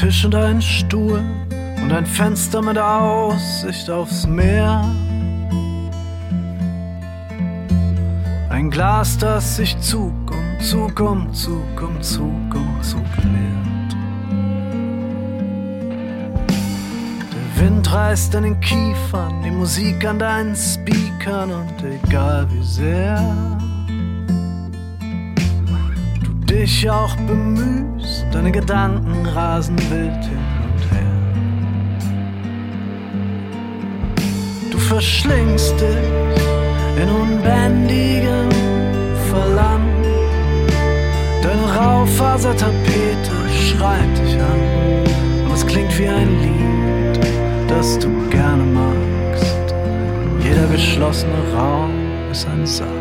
Tisch 0.02 0.26
und 0.26 0.34
ein 0.34 0.60
Stuhl 0.60 1.24
und 1.80 1.94
ein 1.94 2.08
Fenster 2.08 2.60
mit 2.64 2.76
Aussicht 2.76 3.88
aufs 3.88 4.26
Meer. 4.26 4.84
Ein 8.50 8.72
Glas, 8.72 9.20
das 9.20 9.58
sich 9.58 9.80
Zug 9.80 10.12
um 10.32 10.60
Zug 10.60 11.00
um 11.00 11.32
Zug 11.32 11.82
um 11.84 12.02
Zug 12.02 12.56
um 12.56 12.82
Zug 12.82 13.06
leert. 13.18 13.96
Der 17.32 17.64
Wind 17.64 17.94
reißt 17.94 18.36
an 18.36 18.42
den 18.42 18.60
Kiefern, 18.60 19.44
die 19.44 19.52
Musik 19.52 20.04
an 20.04 20.18
deinen 20.18 20.56
Speakern 20.56 21.52
und 21.52 21.84
egal 21.84 22.48
wie 22.52 22.64
sehr 22.64 23.22
dich 26.52 26.90
auch 26.90 27.16
bemühst, 27.16 28.26
deine 28.32 28.52
Gedanken 28.52 29.26
rasen 29.26 29.78
wild 29.90 30.24
hin 30.26 30.46
und 30.66 30.82
her. 30.92 31.16
Du 34.70 34.78
verschlingst 34.78 35.74
dich 35.80 37.02
in 37.02 37.10
unbändigem 37.10 38.50
Verlangen. 39.30 40.04
Deine 41.42 41.74
Raufasertapete 41.74 43.36
schreit 43.68 44.18
dich 44.18 44.36
an 44.36 45.46
und 45.46 45.54
es 45.54 45.66
klingt 45.66 45.98
wie 45.98 46.08
ein 46.08 46.30
Lied, 46.42 47.20
das 47.70 47.98
du 47.98 48.10
gerne 48.30 48.64
magst. 48.64 49.74
Jeder 50.44 50.68
geschlossene 50.68 51.54
Raum 51.56 51.92
ist 52.30 52.46
ein 52.48 52.66
Sarg. 52.66 53.01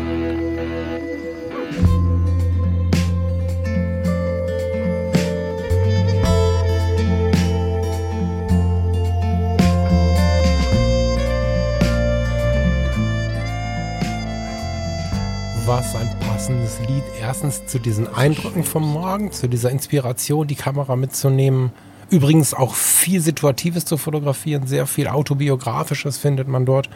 Passendes 16.51 16.79
Lied. 16.87 17.03
Erstens 17.19 17.65
zu 17.65 17.79
diesen 17.79 18.13
Eindrücken 18.13 18.63
vom 18.63 18.83
Morgen, 18.91 19.31
zu 19.31 19.47
dieser 19.47 19.69
Inspiration, 19.71 20.47
die 20.47 20.55
Kamera 20.55 20.95
mitzunehmen. 20.95 21.71
Übrigens 22.09 22.53
auch 22.53 22.73
viel 22.73 23.21
Situatives 23.21 23.85
zu 23.85 23.95
fotografieren, 23.97 24.67
sehr 24.67 24.85
viel 24.85 25.07
Autobiografisches 25.07 26.17
findet 26.17 26.49
man 26.49 26.65
dort. 26.65 26.89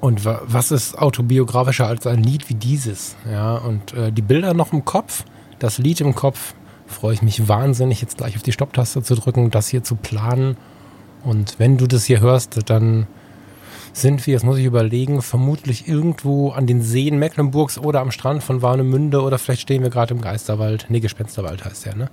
Und 0.00 0.24
was 0.24 0.70
ist 0.70 0.96
autobiografischer 0.98 1.86
als 1.86 2.06
ein 2.06 2.22
Lied 2.22 2.48
wie 2.50 2.54
dieses? 2.54 3.16
Ja, 3.30 3.56
und 3.56 3.94
äh, 3.94 4.12
die 4.12 4.22
Bilder 4.22 4.52
noch 4.54 4.72
im 4.72 4.84
Kopf, 4.84 5.24
das 5.58 5.78
Lied 5.78 6.00
im 6.00 6.14
Kopf, 6.14 6.54
freue 6.86 7.14
ich 7.14 7.22
mich 7.22 7.48
wahnsinnig, 7.48 8.02
jetzt 8.02 8.18
gleich 8.18 8.36
auf 8.36 8.42
die 8.42 8.52
Stopptaste 8.52 9.02
zu 9.02 9.14
drücken, 9.14 9.50
das 9.50 9.68
hier 9.68 9.82
zu 9.82 9.96
planen. 9.96 10.56
Und 11.24 11.58
wenn 11.58 11.78
du 11.78 11.86
das 11.86 12.04
hier 12.04 12.20
hörst, 12.20 12.70
dann 12.70 13.06
sind 14.00 14.26
wir, 14.26 14.32
jetzt 14.32 14.44
muss 14.44 14.58
ich 14.58 14.64
überlegen, 14.64 15.22
vermutlich 15.22 15.88
irgendwo 15.88 16.50
an 16.50 16.66
den 16.66 16.82
Seen 16.82 17.18
Mecklenburgs 17.18 17.78
oder 17.78 18.00
am 18.00 18.10
Strand 18.10 18.42
von 18.42 18.62
Warnemünde 18.62 19.22
oder 19.22 19.38
vielleicht 19.38 19.62
stehen 19.62 19.82
wir 19.82 19.90
gerade 19.90 20.14
im 20.14 20.20
Geisterwald. 20.20 20.86
Nee, 20.88 21.00
Gespensterwald 21.00 21.64
heißt 21.64 21.86
der, 21.86 21.96
ne? 21.96 22.10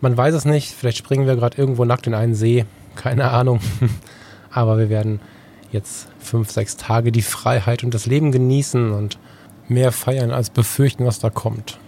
Man 0.00 0.16
weiß 0.16 0.34
es 0.34 0.44
nicht, 0.44 0.72
vielleicht 0.72 0.98
springen 0.98 1.26
wir 1.26 1.36
gerade 1.36 1.56
irgendwo 1.56 1.84
nackt 1.84 2.06
in 2.06 2.14
einen 2.14 2.34
See, 2.34 2.66
keine 2.94 3.30
Ahnung. 3.30 3.60
Aber 4.50 4.78
wir 4.78 4.90
werden 4.90 5.20
jetzt 5.72 6.08
fünf, 6.18 6.50
sechs 6.50 6.76
Tage 6.76 7.12
die 7.12 7.22
Freiheit 7.22 7.82
und 7.82 7.94
das 7.94 8.06
Leben 8.06 8.32
genießen 8.32 8.92
und 8.92 9.18
mehr 9.68 9.92
feiern 9.92 10.30
als 10.30 10.50
befürchten, 10.50 11.06
was 11.06 11.18
da 11.18 11.30
kommt. 11.30 11.78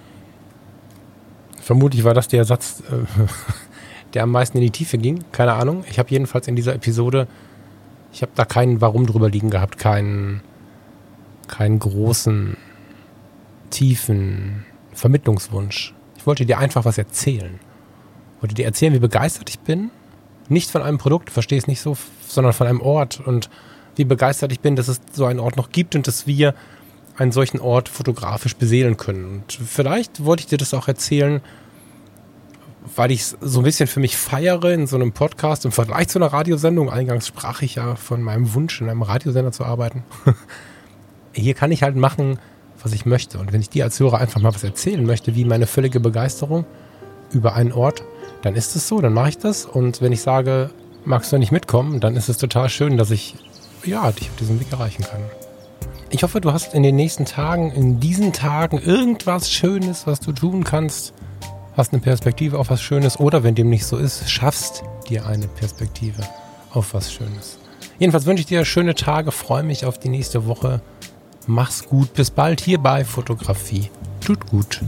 Vermutlich 1.60 2.04
war 2.04 2.14
das 2.14 2.28
der 2.28 2.44
Satz, 2.44 2.82
äh, 2.90 3.04
der 4.14 4.22
am 4.22 4.30
meisten 4.30 4.56
in 4.58 4.64
die 4.64 4.70
Tiefe 4.70 4.98
ging. 4.98 5.24
Keine 5.32 5.52
Ahnung. 5.52 5.84
Ich 5.90 5.98
habe 5.98 6.10
jedenfalls 6.10 6.48
in 6.48 6.56
dieser 6.56 6.74
Episode 6.74 7.28
ich 8.12 8.22
habe 8.22 8.32
da 8.34 8.44
keinen 8.44 8.80
Warum 8.80 9.06
drüber 9.06 9.28
liegen 9.28 9.50
gehabt, 9.50 9.78
keinen, 9.78 10.42
keinen 11.46 11.78
großen, 11.78 12.56
tiefen 13.70 14.64
Vermittlungswunsch. 14.92 15.94
Ich 16.16 16.26
wollte 16.26 16.46
dir 16.46 16.58
einfach 16.58 16.84
was 16.84 16.98
erzählen. 16.98 17.60
Ich 18.36 18.42
wollte 18.42 18.54
dir 18.54 18.64
erzählen, 18.64 18.94
wie 18.94 18.98
begeistert 18.98 19.50
ich 19.50 19.58
bin. 19.60 19.90
Nicht 20.48 20.70
von 20.70 20.82
einem 20.82 20.98
Produkt, 20.98 21.30
verstehe 21.30 21.58
es 21.58 21.66
nicht 21.66 21.80
so, 21.80 21.96
sondern 22.26 22.52
von 22.52 22.66
einem 22.66 22.80
Ort 22.80 23.20
und 23.20 23.50
wie 23.96 24.04
begeistert 24.04 24.52
ich 24.52 24.60
bin, 24.60 24.76
dass 24.76 24.88
es 24.88 25.00
so 25.12 25.26
einen 25.26 25.40
Ort 25.40 25.56
noch 25.56 25.70
gibt 25.70 25.94
und 25.94 26.06
dass 26.06 26.26
wir 26.26 26.54
einen 27.16 27.32
solchen 27.32 27.60
Ort 27.60 27.88
fotografisch 27.88 28.56
beseelen 28.56 28.96
können. 28.96 29.26
Und 29.26 29.52
vielleicht 29.52 30.24
wollte 30.24 30.42
ich 30.42 30.46
dir 30.46 30.56
das 30.56 30.72
auch 30.72 30.88
erzählen, 30.88 31.40
weil 32.96 33.10
ich 33.10 33.20
es 33.20 33.36
so 33.40 33.60
ein 33.60 33.64
bisschen 33.64 33.86
für 33.86 34.00
mich 34.00 34.16
feiere 34.16 34.72
in 34.72 34.86
so 34.86 34.96
einem 34.96 35.12
Podcast 35.12 35.64
im 35.64 35.72
Vergleich 35.72 36.08
zu 36.08 36.18
einer 36.18 36.32
Radiosendung. 36.32 36.90
Eingangs 36.90 37.26
sprach 37.26 37.62
ich 37.62 37.76
ja 37.76 37.96
von 37.96 38.22
meinem 38.22 38.54
Wunsch, 38.54 38.80
in 38.80 38.88
einem 38.88 39.02
Radiosender 39.02 39.52
zu 39.52 39.64
arbeiten. 39.64 40.04
Hier 41.32 41.54
kann 41.54 41.72
ich 41.72 41.82
halt 41.82 41.96
machen, 41.96 42.38
was 42.82 42.92
ich 42.92 43.06
möchte. 43.06 43.38
Und 43.38 43.52
wenn 43.52 43.60
ich 43.60 43.70
dir 43.70 43.84
als 43.84 43.98
Hörer 44.00 44.18
einfach 44.18 44.40
mal 44.40 44.54
was 44.54 44.64
erzählen 44.64 45.04
möchte, 45.04 45.34
wie 45.34 45.44
meine 45.44 45.66
völlige 45.66 46.00
Begeisterung 46.00 46.64
über 47.32 47.54
einen 47.54 47.72
Ort, 47.72 48.02
dann 48.42 48.54
ist 48.54 48.76
es 48.76 48.88
so, 48.88 49.00
dann 49.00 49.12
mache 49.12 49.30
ich 49.30 49.38
das. 49.38 49.66
Und 49.66 50.00
wenn 50.00 50.12
ich 50.12 50.22
sage, 50.22 50.70
magst 51.04 51.32
du 51.32 51.38
nicht 51.38 51.52
mitkommen, 51.52 52.00
dann 52.00 52.16
ist 52.16 52.28
es 52.28 52.38
total 52.38 52.68
schön, 52.68 52.96
dass 52.96 53.10
ich 53.10 53.36
ja, 53.84 54.10
dich 54.12 54.28
auf 54.28 54.36
diesem 54.36 54.60
Weg 54.60 54.72
erreichen 54.72 55.04
kann. 55.04 55.20
Ich 56.10 56.22
hoffe, 56.22 56.40
du 56.40 56.52
hast 56.52 56.74
in 56.74 56.82
den 56.82 56.96
nächsten 56.96 57.26
Tagen, 57.26 57.70
in 57.72 58.00
diesen 58.00 58.32
Tagen 58.32 58.78
irgendwas 58.78 59.50
Schönes, 59.50 60.06
was 60.06 60.20
du 60.20 60.32
tun 60.32 60.64
kannst, 60.64 61.12
hast 61.78 61.92
eine 61.92 62.02
Perspektive 62.02 62.58
auf 62.58 62.70
was 62.70 62.82
Schönes 62.82 63.20
oder 63.20 63.44
wenn 63.44 63.54
dem 63.54 63.70
nicht 63.70 63.86
so 63.86 63.96
ist, 63.96 64.28
schaffst 64.28 64.82
dir 65.08 65.26
eine 65.26 65.46
Perspektive 65.46 66.22
auf 66.72 66.92
was 66.92 67.12
Schönes. 67.12 67.56
Jedenfalls 68.00 68.26
wünsche 68.26 68.40
ich 68.40 68.46
dir 68.46 68.64
schöne 68.64 68.96
Tage, 68.96 69.30
freue 69.30 69.62
mich 69.62 69.86
auf 69.86 69.96
die 69.96 70.08
nächste 70.08 70.46
Woche. 70.46 70.80
Mach's 71.46 71.84
gut, 71.84 72.12
bis 72.14 72.32
bald 72.32 72.60
hier 72.60 72.78
bei 72.78 73.04
Fotografie. 73.04 73.90
Tut 74.20 74.44
gut. 74.46 74.80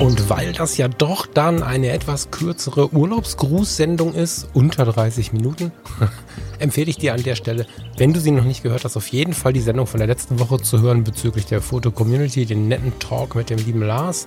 Und 0.00 0.28
weil 0.28 0.52
das 0.52 0.76
ja 0.76 0.88
doch 0.88 1.26
dann 1.26 1.62
eine 1.62 1.90
etwas 1.90 2.32
kürzere 2.32 2.92
Urlaubsgrußsendung 2.92 4.14
ist, 4.14 4.48
unter 4.52 4.84
30 4.84 5.32
Minuten, 5.32 5.70
empfehle 6.64 6.90
ich 6.90 6.96
dir 6.96 7.14
an 7.14 7.22
der 7.22 7.36
Stelle, 7.36 7.66
wenn 7.96 8.12
du 8.12 8.18
sie 8.18 8.32
noch 8.32 8.44
nicht 8.44 8.64
gehört 8.64 8.84
hast, 8.84 8.96
auf 8.96 9.06
jeden 9.08 9.34
Fall 9.34 9.52
die 9.52 9.60
Sendung 9.60 9.86
von 9.86 9.98
der 9.98 10.08
letzten 10.08 10.40
Woche 10.40 10.60
zu 10.60 10.80
hören 10.80 11.04
bezüglich 11.04 11.46
der 11.46 11.60
Foto-Community, 11.60 12.46
den 12.46 12.66
netten 12.66 12.98
Talk 12.98 13.36
mit 13.36 13.50
dem 13.50 13.58
lieben 13.58 13.82
Lars 13.82 14.26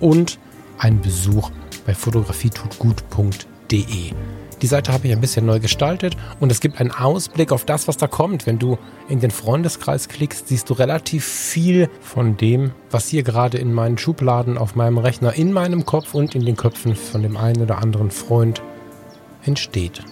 und 0.00 0.38
einen 0.78 1.00
Besuch 1.00 1.50
bei 1.84 1.94
fotografietutgut.de. 1.94 4.12
Die 4.60 4.66
Seite 4.66 4.92
habe 4.92 5.06
ich 5.06 5.12
ein 5.12 5.20
bisschen 5.20 5.46
neu 5.46 5.60
gestaltet 5.60 6.16
und 6.40 6.50
es 6.50 6.60
gibt 6.60 6.80
einen 6.80 6.90
Ausblick 6.90 7.52
auf 7.52 7.64
das, 7.64 7.86
was 7.86 7.96
da 7.96 8.08
kommt. 8.08 8.46
Wenn 8.46 8.58
du 8.58 8.76
in 9.08 9.20
den 9.20 9.30
Freundeskreis 9.30 10.08
klickst, 10.08 10.48
siehst 10.48 10.68
du 10.68 10.74
relativ 10.74 11.24
viel 11.24 11.88
von 12.00 12.36
dem, 12.36 12.72
was 12.90 13.06
hier 13.06 13.22
gerade 13.22 13.58
in 13.58 13.72
meinen 13.72 13.98
Schubladen 13.98 14.58
auf 14.58 14.74
meinem 14.74 14.98
Rechner, 14.98 15.34
in 15.34 15.52
meinem 15.52 15.86
Kopf 15.86 16.14
und 16.14 16.34
in 16.34 16.44
den 16.44 16.56
Köpfen 16.56 16.96
von 16.96 17.22
dem 17.22 17.36
einen 17.36 17.62
oder 17.62 17.78
anderen 17.78 18.10
Freund 18.10 18.60
entsteht. 19.44 20.02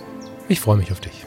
Ich 0.48 0.60
freue 0.60 0.76
mich 0.76 0.92
auf 0.92 1.00
dich. 1.00 1.26